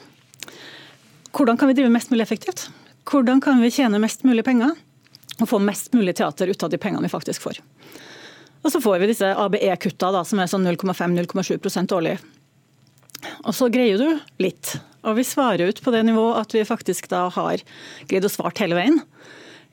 [1.35, 2.67] Hvordan kan vi drive mest mulig effektivt?
[3.05, 4.73] Hvordan kan vi tjene mest mulig penger?
[5.39, 7.59] Og få mest mulig teater ut av de pengene vi faktisk får.
[8.65, 12.15] Og så får vi disse ABE-kutta, som er sånn 0,5-0,7% årlig.
[13.45, 14.75] Og så greier du litt.
[15.05, 17.61] Og vi svarer ut på det nivået at vi faktisk da har
[18.09, 19.01] greid å svart hele veien.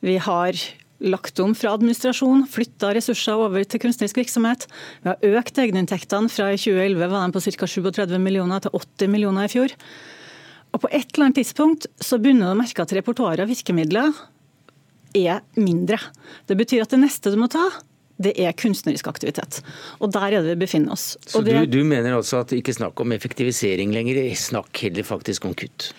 [0.05, 0.59] Vi har
[1.03, 4.67] lagt om fra administrasjon, flytta ressurser over til kunstnerisk virksomhet.
[5.03, 7.71] Vi har økt egeninntektene fra i 2011 var de på ca.
[7.75, 9.75] 37 millioner til 80 millioner i fjor.
[10.73, 14.13] Og på et eller annet tidspunkt så begynner du å merke at repertoaret av virkemidler
[15.19, 15.99] er mindre.
[16.49, 17.67] Det betyr at det neste du må ta,
[18.25, 19.61] det er kunstnerisk aktivitet.
[20.01, 21.17] Og der er det vi befinner oss.
[21.27, 21.57] Så det...
[21.67, 25.93] du, du, mener altså at ikke snakk om effektivisering lenger, snakk heller faktisk om kutt?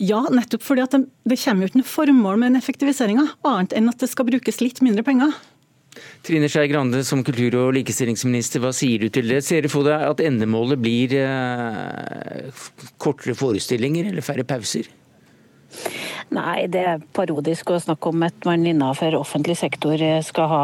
[0.00, 3.90] Ja, nettopp fordi det, det kommer jo ikke noe formål med den effektiviseringa, annet enn
[3.92, 5.34] at det skal brukes litt mindre penger.
[6.24, 9.42] Trine Skei Grande, som kultur- og likestillingsminister, hva sier du til det?
[9.44, 12.64] Ser du for deg at endemålet blir eh,
[13.02, 14.88] kortere forestillinger eller færre pauser?
[16.30, 20.60] Nei, det er parodisk å snakke om at man innenfor offentlig sektor skal ha,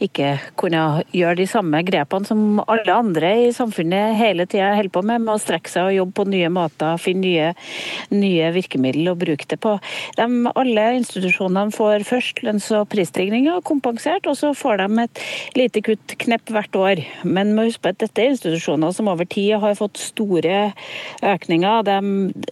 [0.00, 5.02] ikke kunne gjøre de samme grepene som alle andre i samfunnet hele tida holder på
[5.04, 7.50] med, med å strekke seg og jobbe på nye måter, finne nye,
[8.16, 9.74] nye virkemidler å bruke det på.
[10.16, 15.22] De, alle institusjonene får først lønns- og prisstigninger kompensert, og så får de et
[15.58, 17.04] lite kutt knepp hvert år.
[17.28, 20.72] Men må huske at dette er institusjoner som over tid har fått store
[21.20, 21.84] økninger.
[21.90, 22.00] De,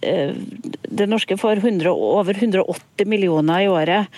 [0.05, 0.37] eh,
[0.93, 4.11] det norske får 100, over 180 millioner i året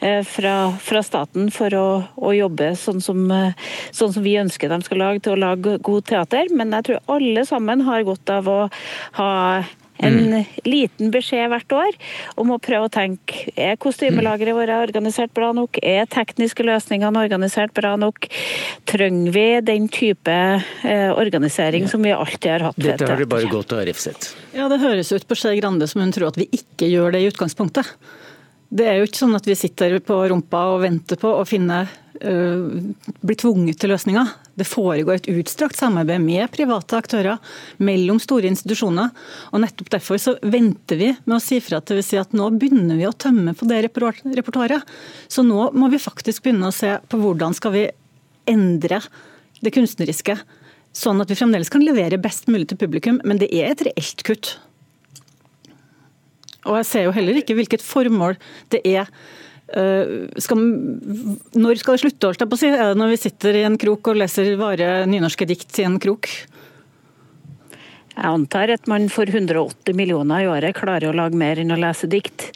[0.00, 3.52] eh, fra, fra staten for å, å jobbe sånn som, eh,
[3.90, 6.50] sånn som, vi ønsker de skal lage, til å lage god teater.
[6.54, 8.58] Men jeg tror alle sammen har godt av å
[9.18, 9.32] ha
[10.02, 10.44] en mm.
[10.66, 11.98] liten beskjed hvert år
[12.40, 17.74] om å prøve å tenke er kostymelageret vårt organisert bra nok, er tekniske løsningene organisert
[17.76, 18.28] bra nok,
[18.90, 22.80] trenger vi den type eh, organisering som vi alltid har hatt?
[22.82, 24.32] Dette har du bare gått og refset.
[24.56, 27.22] Ja, Det høres ut på Skei Grande som hun tror at vi ikke gjør det
[27.22, 27.94] i utgangspunktet.
[28.72, 31.84] Det er jo ikke sånn at vi sitter på rumpa og venter på å finne
[32.22, 34.28] blir tvunget til løsninger.
[34.58, 37.38] Det foregår et utstrakt samarbeid med private aktører,
[37.80, 39.12] mellom store institusjoner.
[39.50, 42.50] og Nettopp derfor så venter vi med å si fra til vi sier at nå
[42.60, 44.84] begynner vi å tømme på det repertoaret.
[45.28, 47.86] Så nå må vi faktisk begynne å se på hvordan skal vi
[48.50, 49.00] endre
[49.62, 50.36] det kunstneriske.
[50.92, 54.26] Sånn at vi fremdeles kan levere best mulig til publikum, men det er et reelt
[54.26, 54.56] kutt.
[56.68, 58.36] Og jeg ser jo heller ikke hvilket formål
[58.70, 59.08] det er
[59.72, 60.64] skal,
[61.56, 62.70] når skal det slutte, holdt jeg på å si?
[62.72, 66.00] Er det når vi sitter i en krok og leser vare nynorske dikt i en
[66.02, 66.28] krok?
[68.12, 71.78] Jeg antar at man for 180 millioner i året klarer å lage mer enn å
[71.80, 72.50] lese dikt.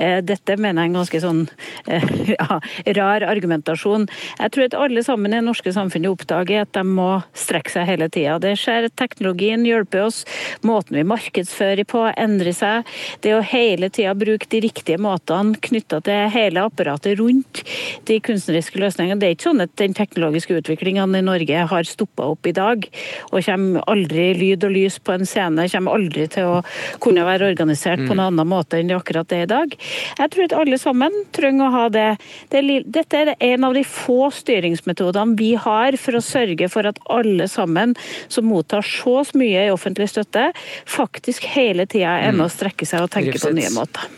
[0.00, 1.42] Eh, dette mener jeg er en ganske sånn
[1.84, 2.58] eh, ja,
[2.96, 4.06] rar argumentasjon.
[4.38, 7.88] Jeg tror at alle sammen i det norske samfunnet oppdager at de må strekke seg
[7.90, 8.38] hele tida.
[8.40, 10.22] Det skjer at teknologien hjelper oss,
[10.64, 12.88] måten vi markedsfører på endrer seg.
[13.24, 17.62] Det å hele tida bruke de riktige måtene knytta til hele apparatet rundt
[18.08, 19.20] de kunstneriske løsningene.
[19.20, 22.88] Det er ikke sånn at den teknologiske utviklinga i Norge har stoppa opp i dag,
[23.30, 26.60] og kommer aldri lyd og lys på en scene kommer aldri til å
[27.02, 29.76] kunne være organisert på noen annen måte enn det akkurat det er i dag.
[30.18, 32.08] Jeg tror at alle sammen trenger å ha det.
[32.52, 37.48] Dette er en av de få styringsmetodene vi har for å sørge for at alle
[37.50, 37.94] sammen
[38.32, 40.48] som mottar så mye i offentlig støtte,
[40.88, 44.08] faktisk hele tida er med å strekke seg og tenke på nye måter.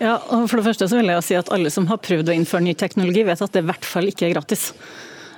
[0.00, 2.34] Ja, og for det første så vil jeg si at Alle som har prøvd å
[2.34, 4.70] innføre ny teknologi, vet at det i hvert fall ikke er gratis.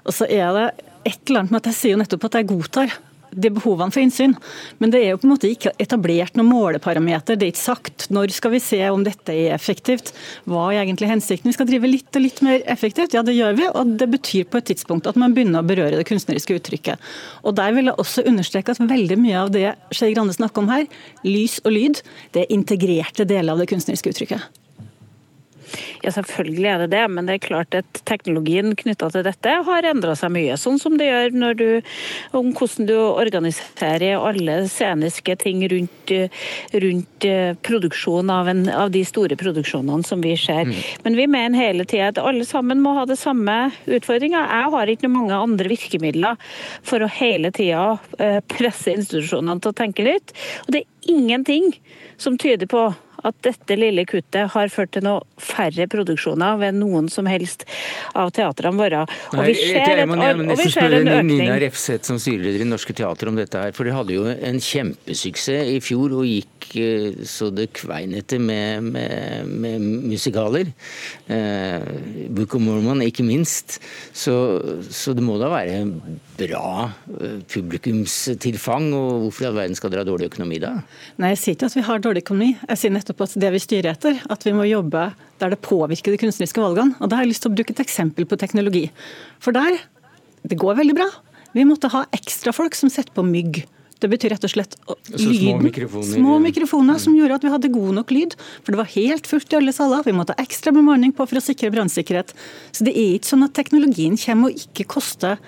[0.04, 0.68] Og så er det
[1.04, 2.94] et eller annet med at jeg sier jo nettopp at jeg godtar
[3.34, 4.34] det er behovene for innsyn.
[4.80, 7.38] Men det er jo på en måte ikke etablert noen måleparameter.
[7.38, 10.12] Det er ikke sagt når skal vi se om dette er effektivt.
[10.48, 11.50] Hva er egentlig hensikten?
[11.50, 13.16] Vi skal drive litt og litt mer effektivt.
[13.16, 13.68] Ja, det gjør vi.
[13.74, 17.12] Og det betyr på et tidspunkt at man begynner å berøre det kunstneriske uttrykket.
[17.44, 20.70] Og der vil jeg også understreke at veldig mye av det Skei Grande snakker om
[20.72, 20.86] her,
[21.26, 22.04] lys og lyd,
[22.34, 24.63] det er integrerte deler av det kunstneriske uttrykket.
[26.04, 29.88] Ja, selvfølgelig er det det, men det er klart at teknologien knytta til dette har
[29.88, 30.58] endra seg mye.
[30.60, 31.68] Sånn som det gjør når du,
[32.36, 36.14] om hvordan du organiserer alle sceniske ting rundt,
[36.84, 40.68] rundt eh, produksjon av, en, av, de store produksjonene som vi ser.
[40.68, 40.82] Mm.
[41.06, 43.56] Men vi mener hele tida at alle sammen må ha det samme
[43.86, 44.44] utfordringa.
[44.44, 46.40] Jeg har ikke mange andre virkemidler
[46.84, 50.34] for å hele tida eh, presse institusjonene til å tenke litt.
[50.66, 51.72] Og det er ingenting
[52.20, 52.88] som tyder på
[53.24, 57.64] at dette lille kuttet har ført til noe færre produksjoner ved noen som helst
[58.18, 59.04] av teatrene våre.
[59.32, 61.44] Og vi ser, et, og vi ser en økning.
[61.44, 64.60] Nina Refseth som styreleder i Norske Teater om dette her, for de hadde jo en
[64.62, 70.70] kjempesuksess i fjor og gikk eh, så det kvein etter med, med, med, musikaler.
[71.26, 71.88] Eh,
[72.34, 73.78] Book of Mormon ikke minst.
[74.12, 74.34] Så,
[74.90, 75.82] så det må da være
[76.38, 80.72] bra eh, publikumstilfang, og hvorfor i all verden skal dere ha dårlig økonomi da?
[81.22, 82.50] Nei, jeg sier ikke at vi har dårlig økonomi.
[82.68, 84.18] Jeg sier nettopp at det vi styrer etter.
[84.32, 85.08] At vi må jobbe
[85.42, 86.96] der det påvirker de kunstneriske valgene.
[87.00, 88.88] Og Da har jeg lyst til å bruke et eksempel på teknologi.
[89.42, 89.78] For der
[90.44, 91.08] det går veldig bra.
[91.54, 93.62] Vi måtte ha ekstrafolk som setter på mygg.
[94.02, 95.38] Det betyr rett og slett altså, lyden.
[95.40, 98.34] Små mikrofoner, små mikrofoner som gjorde at vi hadde god nok lyd.
[98.60, 100.04] For det var helt fullt i alle saler.
[100.04, 102.34] Vi måtte ha ekstra bemanning på for å sikre brannsikkerhet.
[102.74, 105.38] Så det er ikke sånn at teknologien kommer og ikke koster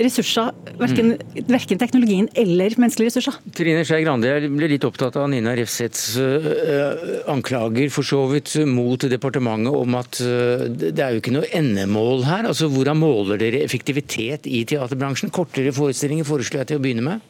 [0.00, 1.14] ressurser, verken,
[1.48, 3.38] verken, teknologien eller menneskelige ressurser.
[3.56, 8.54] Trine Skei Grande, jeg ble litt opptatt av Nina Refsets uh, anklager for så vidt
[8.68, 12.48] mot departementet om at uh, det er jo ikke noe endemål her.
[12.50, 15.32] Altså, Hvordan måler dere effektivitet i teaterbransjen?
[15.34, 17.28] Kortere forestillinger foreslår jeg til å begynne med.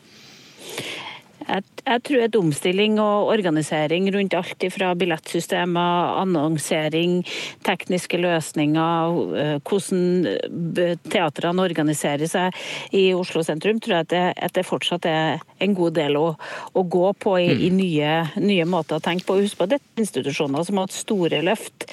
[1.49, 7.21] Jeg, jeg, tror at omstilling og organisering rundt alt fra billettsystemer, annonsering,
[7.67, 12.57] tekniske løsninger, eh, hvordan eh, teatrene organiserer seg
[12.97, 16.27] i Oslo sentrum, tror jeg at det, at det fortsatt er en god del å,
[16.73, 17.79] å gå på i, i mm.
[17.79, 19.41] nye, nye, måter å tenke på.
[19.43, 21.89] Husk på at dette er institusjoner som har hatt store løft.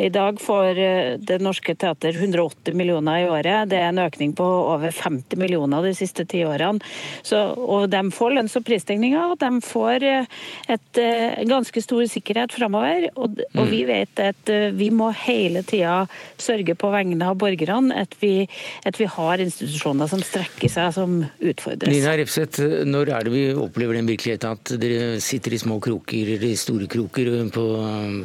[0.00, 3.70] I dag får eh, Det Norske Teater 180 millioner i året.
[3.70, 6.80] Det er en økning på over 50 millioner de siste ti årene.
[7.26, 10.38] Så, og de får lønns- og prisstigning og de får eh,
[10.70, 13.08] et, eh, ganske stor sikkerhet framover.
[13.16, 13.90] Og, og, vi mm.
[13.90, 16.04] vet at eh, vi må hele tida
[16.40, 18.46] sørge på vegne av borgerne at vi,
[18.86, 21.92] at vi har institusjoner som strekker seg, som utfordres.
[21.92, 26.34] Nina Refseth, når er det vi opplever den virkeligheten at dere sitter i små kroker
[26.36, 27.66] eller i store kroker på,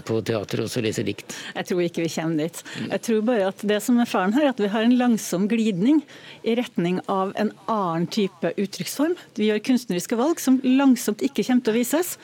[0.05, 1.35] på teater og så leser dikt?
[1.55, 2.63] Jeg tror ikke vi kommer dit.
[2.89, 5.47] Jeg tror bare at det som er faren her, er at vi har en langsom
[5.51, 6.01] glidning
[6.45, 9.15] i retning av en annen type uttrykksform.
[9.37, 12.15] Vi gjør kunstneriske valg som langsomt ikke kommer til å vises.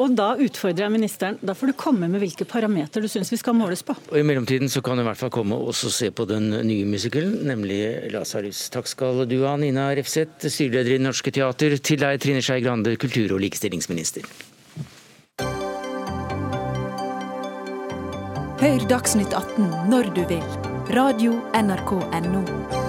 [0.00, 3.38] Og da utfordrer jeg ministeren, da får du komme med hvilke parametere du syns vi
[3.40, 3.94] skal måles på.
[4.08, 6.86] Og I mellomtiden så kan du i hvert fall komme og se på den nye
[6.88, 8.70] musikalen, nemlig 'Lasarus'.
[8.72, 11.76] Takk skal du ha, Nina Refseth, styreleder i Norske Teater.
[11.76, 14.24] Til deg, Trine Skei Grande, kultur- og likestillingsminister.
[18.62, 20.46] Hør Dagsnytt 18 når du vil.
[20.94, 22.81] Radio NRK Radio.nrk.no.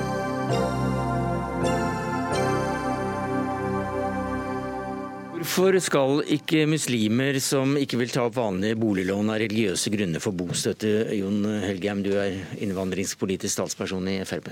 [5.53, 10.31] Hvorfor skal ikke muslimer som ikke vil ta opp vanlige boliglån av religiøse grunner få
[10.33, 11.13] bostøtte?
[11.13, 14.49] Jon Helgheim, du er innvandringspolitisk talsperson i Frp.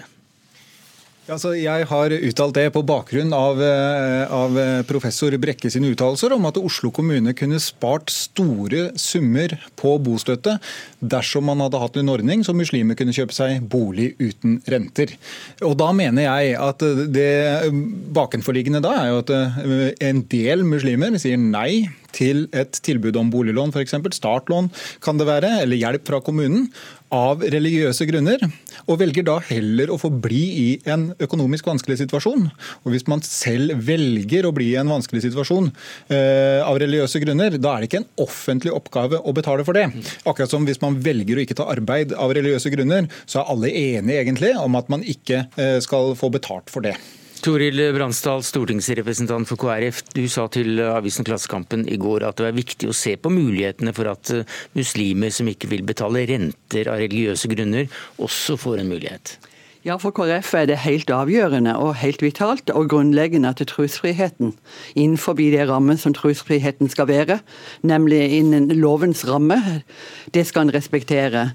[1.32, 4.58] Altså, jeg har uttalt det på bakgrunn av, eh, av
[4.90, 10.58] professor Brekke sine uttalelser om at Oslo kommune kunne spart store summer på bostøtte
[11.00, 15.16] dersom man hadde hatt en ordning så muslimer kunne kjøpe seg bolig uten renter.
[15.64, 16.84] Og Da mener jeg at
[17.16, 17.72] det
[18.14, 23.32] bakenforliggende da er jo at eh, en del muslimer sier nei til et tilbud om
[23.34, 23.98] boliglån, f.eks.
[24.18, 24.72] startlån
[25.04, 26.70] kan det være, eller hjelp fra kommunen,
[27.12, 28.40] av religiøse grunner,
[28.88, 32.48] og velger da heller å forbli i en økonomisk vanskelig situasjon.
[32.86, 35.70] Og Hvis man selv velger å bli i en vanskelig situasjon
[36.08, 39.90] eh, av religiøse grunner, da er det ikke en offentlig oppgave å betale for det.
[40.24, 43.76] Akkurat som hvis man velger å ikke ta arbeid av religiøse grunner, så er alle
[43.76, 46.96] enige egentlig om at man ikke eh, skal få betalt for det.
[47.42, 50.04] Toril Bransdal, stortingsrepresentant for KrF.
[50.14, 53.94] Du sa til avisen Klassekampen i går at det er viktig å se på mulighetene
[53.98, 57.90] for at eh, muslimer som ikke vil betale renter av religiøse grunner,
[58.22, 59.34] også får en mulighet.
[59.82, 64.54] Ja, For KrF er det helt avgjørende og helt vitalt og grunnleggende at trosfriheten
[64.94, 67.40] innenfor det rammen som trosfriheten skal være,
[67.82, 69.82] nemlig innen lovens ramme,
[70.30, 71.48] det skal en respektere.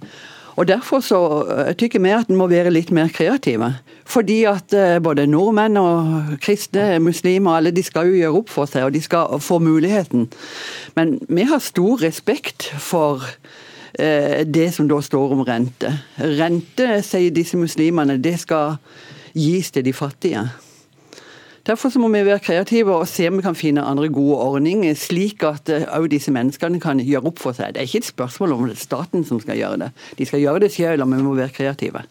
[0.56, 1.20] Og Derfor så
[1.52, 3.74] eh, tykker vi at en må være litt mer kreative.
[4.08, 8.70] Fordi at eh, både nordmenn og kristne, muslimer, alle de skal jo gjøre opp for
[8.70, 10.30] seg, og de skal få muligheten.
[10.96, 13.26] Men vi har stor respekt for
[14.00, 15.92] eh, det som da står om rente.
[16.16, 18.78] Rente, sier disse muslimene, det skal
[19.36, 20.46] gis til de fattige.
[21.66, 25.42] Derfor må vi være kreative og se om vi kan finne andre gode ordninger, slik
[25.42, 27.74] at òg eh, disse menneskene kan gjøre opp for seg.
[27.74, 29.88] Det er ikke et spørsmål om det er staten som skal gjøre det.
[30.14, 32.04] De skal gjøre det selv, og vi må være kreative.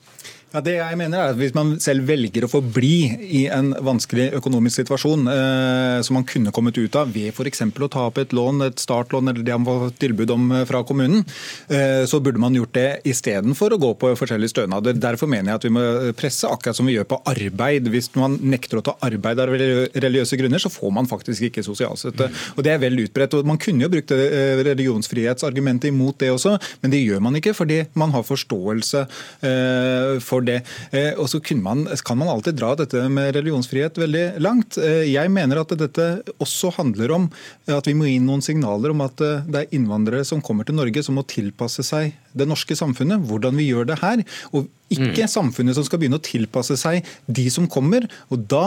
[0.56, 2.94] Ja, det jeg mener er at Hvis man selv velger å forbli
[3.42, 7.60] i en vanskelig økonomisk situasjon eh, som man kunne kommet ut av ved f.eks.
[7.68, 10.80] å ta opp et lån, et startlån eller det man får tilbud om eh, fra
[10.88, 11.26] kommunen,
[11.68, 14.96] eh, så burde man gjort det istedenfor å gå på forskjellige stønader.
[14.96, 15.84] Derfor mener jeg at vi må
[16.16, 17.92] presse, akkurat som vi gjør på arbeid.
[17.92, 22.30] Hvis man nekter å ta arbeid av religiøse grunner, så får man faktisk ikke sosialstøtte.
[22.56, 23.36] Og Det er vel utbredt.
[23.36, 27.58] og Man kunne jo brukt eh, religionsfrihetsargumentet imot det også, men det gjør man ikke
[27.58, 29.06] fordi man har forståelse
[29.44, 30.60] eh, for det.
[30.92, 34.78] Eh, og så man, kan man alltid dra dette med religionsfrihet veldig langt.
[34.78, 37.28] Eh, jeg mener at dette også handler om
[37.68, 40.78] at vi må gi noen signaler om at eh, det er innvandrere som kommer til
[40.78, 44.26] Norge som må tilpasse seg det norske samfunnet, hvordan vi gjør det her.
[44.54, 45.32] og ikke mm.
[45.32, 48.06] samfunnet som skal begynne å tilpasse seg de som kommer.
[48.30, 48.66] og Da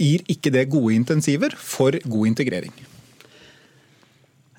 [0.00, 2.72] gir ikke det gode intensiver for god integrering.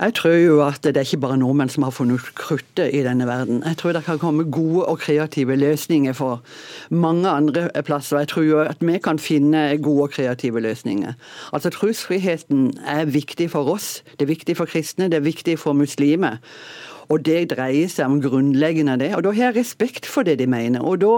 [0.02, 3.28] Jeg tror jo at det er ikke bare nordmenn som har funnet kruttet i denne
[3.30, 3.60] verden.
[3.62, 6.42] Jeg tror det kan komme gode og kreative løsninger for
[6.90, 8.18] mange andre plasser.
[8.24, 11.14] Jeg tror jo at vi kan finne gode og kreative løsninger.
[11.54, 15.78] Altså Trosfriheten er viktig for oss, det er viktig for kristne, det er viktig for
[15.78, 16.40] muslimer.
[17.10, 19.12] Og det dreier seg om grunnleggende det.
[19.16, 20.82] Og da har jeg respekt for det de mener.
[20.82, 21.12] Og da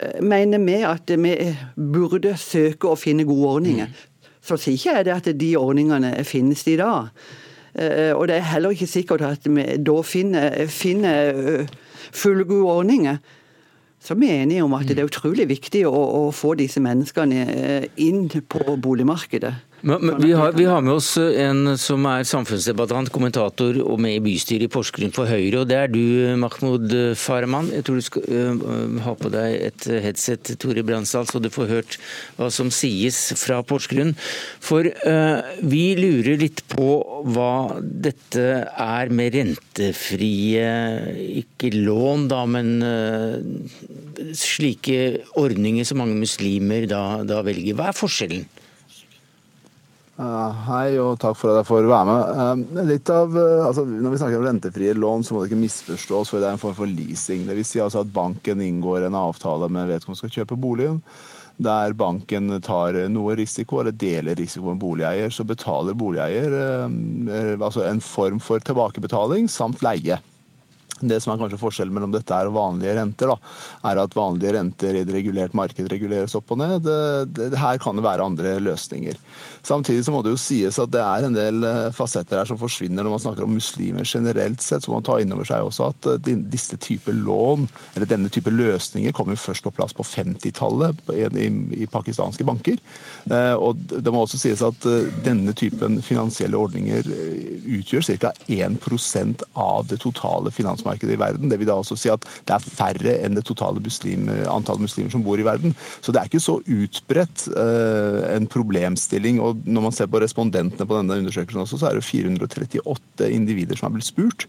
[0.00, 1.36] eh, mener vi at vi
[1.76, 3.86] burde søke å finne gode ordninger.
[3.86, 4.26] Mm.
[4.42, 7.14] Så sier ikke jeg det at de ordningene finnes i dag.
[7.74, 11.76] Eh, og det er heller ikke sikkert at vi da finner, finner eh,
[12.12, 13.20] fullgode ordninger.
[14.00, 17.40] Så vi er enige om at det er utrolig viktig å, å få disse menneskene
[17.52, 19.52] eh, inn på boligmarkedet.
[19.80, 24.22] Men, vi, har, vi, har, med oss en som er samfunnsdebattant, kommentator og med i
[24.24, 25.62] bystyret i Porsgrunn for Høyre.
[25.62, 26.02] og Det er du,
[26.42, 27.70] Mahmoud Farman.
[27.72, 31.72] Jeg tror du skal uh, ha på deg et headset, Tore Bransdal, så du får
[31.72, 31.96] hørt
[32.36, 34.12] hva som sies fra Porsgrunn.
[34.60, 37.00] For uh, vi lurer litt på
[37.32, 40.68] hva dette er med rentefrie,
[41.40, 43.40] ikke lån da, men uh,
[44.36, 47.80] slike ordninger som mange muslimer da, da velger.
[47.80, 48.48] Hva er forskjellen?
[50.20, 52.40] Hei og takk for at jeg får være med.
[52.76, 55.62] Eh, litt av, eh, altså, når vi snakker om rentefrie lån, så må det ikke
[55.62, 57.46] misforstås, for det er en form for leasing.
[57.46, 61.00] Det vil si altså at banken inngår en avtale med vedkommende som skal kjøpe boligen,
[61.56, 65.32] der banken tar noe risiko, eller deler risiko med boligeier.
[65.32, 70.20] Så betaler boligeier eh, altså en form for tilbakebetaling samt leie.
[71.00, 73.36] Det som er kanskje forskjellen mellom dette og vanlige renter, da,
[73.88, 76.76] er at vanlige renter i et regulert marked reguleres opp og ned.
[76.84, 76.98] Det,
[77.38, 79.16] det, her kan det være andre løsninger.
[79.62, 82.58] Samtidig så må det jo sies at det er en del eh, fasetter her som
[82.60, 84.84] forsvinner når man snakker om muslimer generelt sett.
[84.84, 88.32] Så må man ta inn over seg også at eh, disse typer lån, eller denne
[88.32, 92.80] type løsninger, kom jo først på plass på 50-tallet i, pakistanske banker.
[93.28, 94.88] Eh, og det må også sies at
[95.24, 97.04] denne typen finansielle ordninger
[97.80, 98.32] utgjør ca.
[98.48, 101.50] 1% av det totale finansmarkedet i verden.
[101.52, 105.12] Det vil da også si at det er færre enn det totale muslim, antall muslimer
[105.12, 105.74] som bor i verden.
[106.00, 109.40] Så det er ikke så utbredt en problemstilling.
[109.40, 113.78] og Når man ser på respondentene på denne undersøkelsen også, så er det 438 individer
[113.78, 114.46] som er blitt spurt.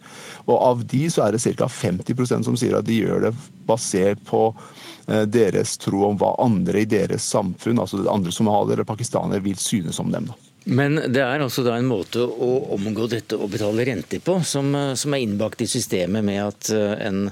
[0.48, 1.70] Og av de så er det ca.
[1.72, 3.34] 50% som sier at de gjør det
[3.70, 8.90] basert på uh, deres tro om hva andre i deres samfunn, altså andre somaliere eller
[8.90, 10.32] pakistanere, vil synes om dem.
[10.32, 10.51] da.
[10.70, 14.70] Men det er altså da en måte å omgå dette og betale renter på, som,
[14.94, 17.24] som er innbakt i systemet med at eh, en,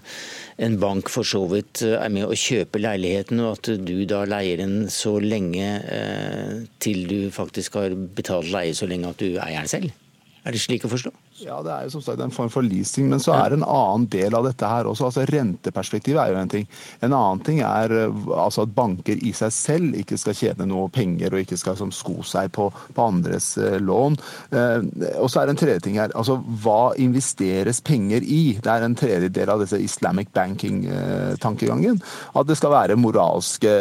[0.58, 4.24] en, bank for så vidt eh, er med å kjøpe leiligheten, og at du da
[4.26, 9.38] leier den så lenge eh, til du faktisk har betalt leie så lenge at du
[9.38, 9.94] eier den selv?
[10.42, 11.14] Er det slik å forstå?
[11.46, 13.68] Ja, det er jo som sagt en form for leasing, men så er det en
[13.68, 15.10] annen del av dette her også.
[15.10, 16.68] altså Renteperspektivet er jo en ting.
[17.06, 20.90] En annen ting er eh, altså at banker i seg selv ikke skal tjene noe
[20.94, 24.18] penger og ikke skal som, sko seg på, på andres eh, lån.
[24.52, 24.88] Eh,
[25.20, 26.14] og så er det en tredje ting her.
[26.18, 28.42] altså Hva investeres penger i?
[28.60, 32.02] Det er en tredje del av disse Islamic banking-tankegangen.
[32.36, 33.74] At det skal være moralske,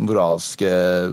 [0.00, 0.70] moralske,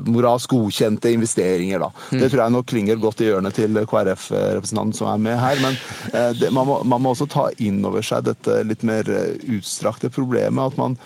[0.08, 1.86] moralsk godkjente investeringer.
[1.86, 1.92] da.
[2.12, 2.22] Mm.
[2.22, 5.62] Det tror jeg nok klinger godt i ørene til KrF-representanten som er med her.
[5.64, 5.77] men
[6.14, 9.38] Eh, det, man, må, man, må, også ta inn over seg dette litt mer eh,
[9.58, 10.74] utstrakte problemet.
[10.74, 10.98] at man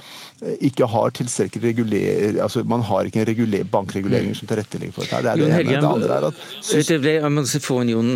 [0.42, 5.06] eh, ikke har tilstrekkelig reguler, altså Man har ikke en reguler, bankregulering som tilrettelegger for
[5.08, 5.22] dette.
[5.24, 5.82] Det er det ene.
[5.82, 8.12] Det andre er at Jeg må få en Jon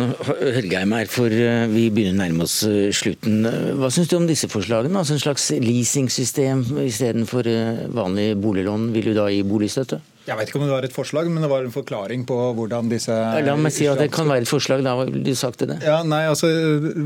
[0.56, 1.32] Helgheim her, for
[1.72, 2.58] vi begynner å nærme oss
[2.96, 3.46] slutten.
[3.80, 4.98] Hva syns du om disse forslagene?
[4.98, 7.48] Altså En slags leasingsystem istedenfor
[7.94, 8.92] vanlig boliglån.
[8.96, 10.02] Vil du da gi boligstøtte?
[10.26, 12.88] Jeg vet ikke om det var et forslag, men det var en forklaring på hvordan
[12.90, 13.14] disse
[13.46, 15.78] La meg si at det kan være et forslag, da ville du sagt det?
[15.86, 16.50] Ja, nei, altså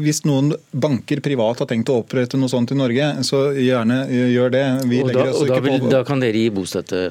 [0.01, 4.55] Hvis noen banker privat har tenkt å opprette noe sånt i Norge, så gjerne gjør
[4.55, 4.65] det.
[4.89, 7.03] Vi og da, og da, vil, da, kan dere gi bostøtte?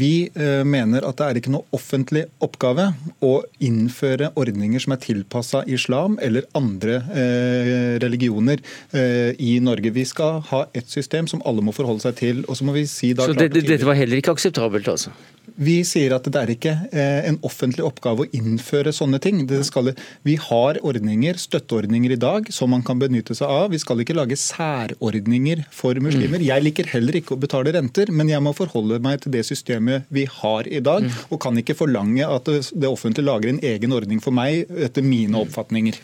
[0.00, 2.90] Vi uh, mener at det er ikke noe offentlig oppgave
[3.20, 9.92] å innføre ordninger som er tilpassa islam eller andre uh, religioner uh, i Norge.
[9.92, 12.42] Vi skal ha et system som alle må forholde seg til.
[12.48, 13.28] og Så må vi si da...
[13.28, 15.12] Så det, dette var heller ikke akseptabelt, altså?
[15.60, 19.42] Vi sier at det er ikke eh, en offentlig oppgave å innføre sånne ting.
[19.66, 19.92] Skal,
[20.24, 23.66] vi har ordninger, støtteordninger i dag som man kan benytte seg av.
[23.74, 26.40] Vi skal ikke lage særordninger for muslimer.
[26.40, 26.46] Mm.
[26.48, 30.08] Jeg liker heller ikke å betale renter, men jeg må forholde meg til det systemet
[30.08, 31.28] vi har i dag, mm.
[31.28, 35.34] og kan ikke forlange at det offentlige lager en egen ordning for meg etter mine
[35.36, 35.42] mm.
[35.44, 36.00] oppfatninger.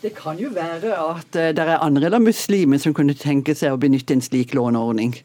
[0.00, 3.74] Det kan jo være at eh, det er andre eller muslimer som kunne tenke seg
[3.74, 5.16] å benytte en slik låneordning.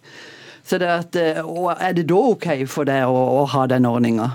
[0.64, 1.44] Så det at, eh,
[1.80, 4.32] Er det da OK for deg å, å ha den ordninga?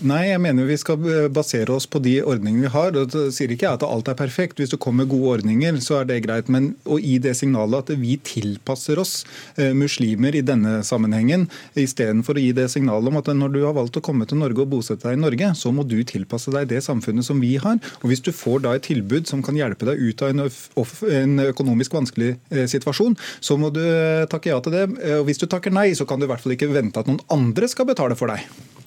[0.00, 2.96] Nei, jeg mener vi skal basere oss på de ordningene vi har.
[2.96, 4.58] og sier ikke jeg at alt er perfekt.
[4.60, 6.48] Hvis det kommer gode ordninger, så er det greit.
[6.52, 9.22] Men å gi det signalet at vi tilpasser oss
[9.56, 13.76] eh, muslimer i denne sammenhengen, istedenfor å gi det signalet om at når du har
[13.76, 16.70] valgt å komme til Norge og bosette deg i Norge, så må du tilpasse deg
[16.72, 17.80] det samfunnet som vi har.
[18.02, 21.98] Og hvis du får da et tilbud som kan hjelpe deg ut av en, økonomisk
[21.98, 24.86] vanskelig eh, situasjon, så må du eh, takke ja til det.
[25.18, 27.22] Og hvis du takker nei, så kan du i hvert fall ikke vente at noen
[27.32, 28.81] andre skal betale for deg.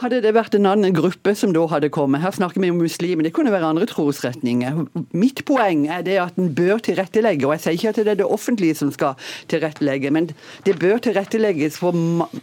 [0.00, 3.26] Hadde det vært en annen gruppe som da hadde kommet, her snakker vi om muslimer,
[3.26, 4.78] det kunne være andre trosretninger.
[5.12, 8.20] Mitt poeng er det at en bør tilrettelegge, og jeg sier ikke at det er
[8.22, 9.18] det offentlige som skal
[9.52, 10.30] tilrettelegge, men
[10.64, 11.92] det bør tilrettelegges på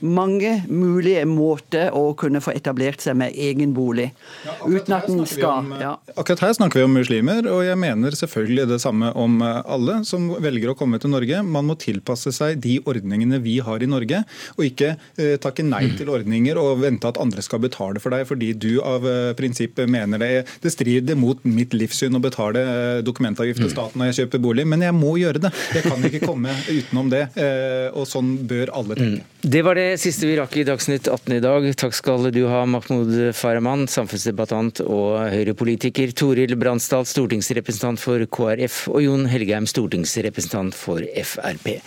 [0.05, 4.11] mange mulige måter å kunne få etablert seg med egen bolig.
[4.45, 5.95] Ja, uten at en skal om, ja.
[6.13, 10.03] Akkurat her snakker vi om muslimer, og jeg mener selvfølgelig det samme om eh, alle
[10.05, 11.41] som velger å komme til Norge.
[11.41, 14.21] Man må tilpasse seg de ordningene vi har i Norge,
[14.59, 18.27] og ikke eh, takke nei til ordninger og vente at andre skal betale for deg
[18.29, 20.31] fordi du av eh, prinsipp mener det,
[20.63, 23.75] det strider mot mitt livssyn å betale eh, dokumentavgift til mm.
[23.75, 25.53] staten når jeg kjøper bolig, men jeg må gjøre det.
[25.77, 27.27] Jeg kan ikke komme utenom det.
[27.37, 29.36] Eh, og sånn bør alle tenke.
[29.47, 31.65] Det var det siste vi rakk i Dagsnytt 18 i dag.
[31.79, 39.05] Takk skal du ha, Mahmoud Farahman, samfunnsdebattant og Høyre-politiker, Toril Bransdal, stortingsrepresentant for KrF, og
[39.05, 41.77] Jon Helgheim, stortingsrepresentant for Frp.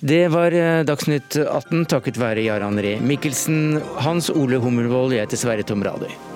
[0.00, 0.56] Det var
[0.88, 6.31] Dagsnytt 18 takket være Jarand Ree Mikkelsen, Hans Ole Hummelvold jeg heter Sverre Tom Radøy.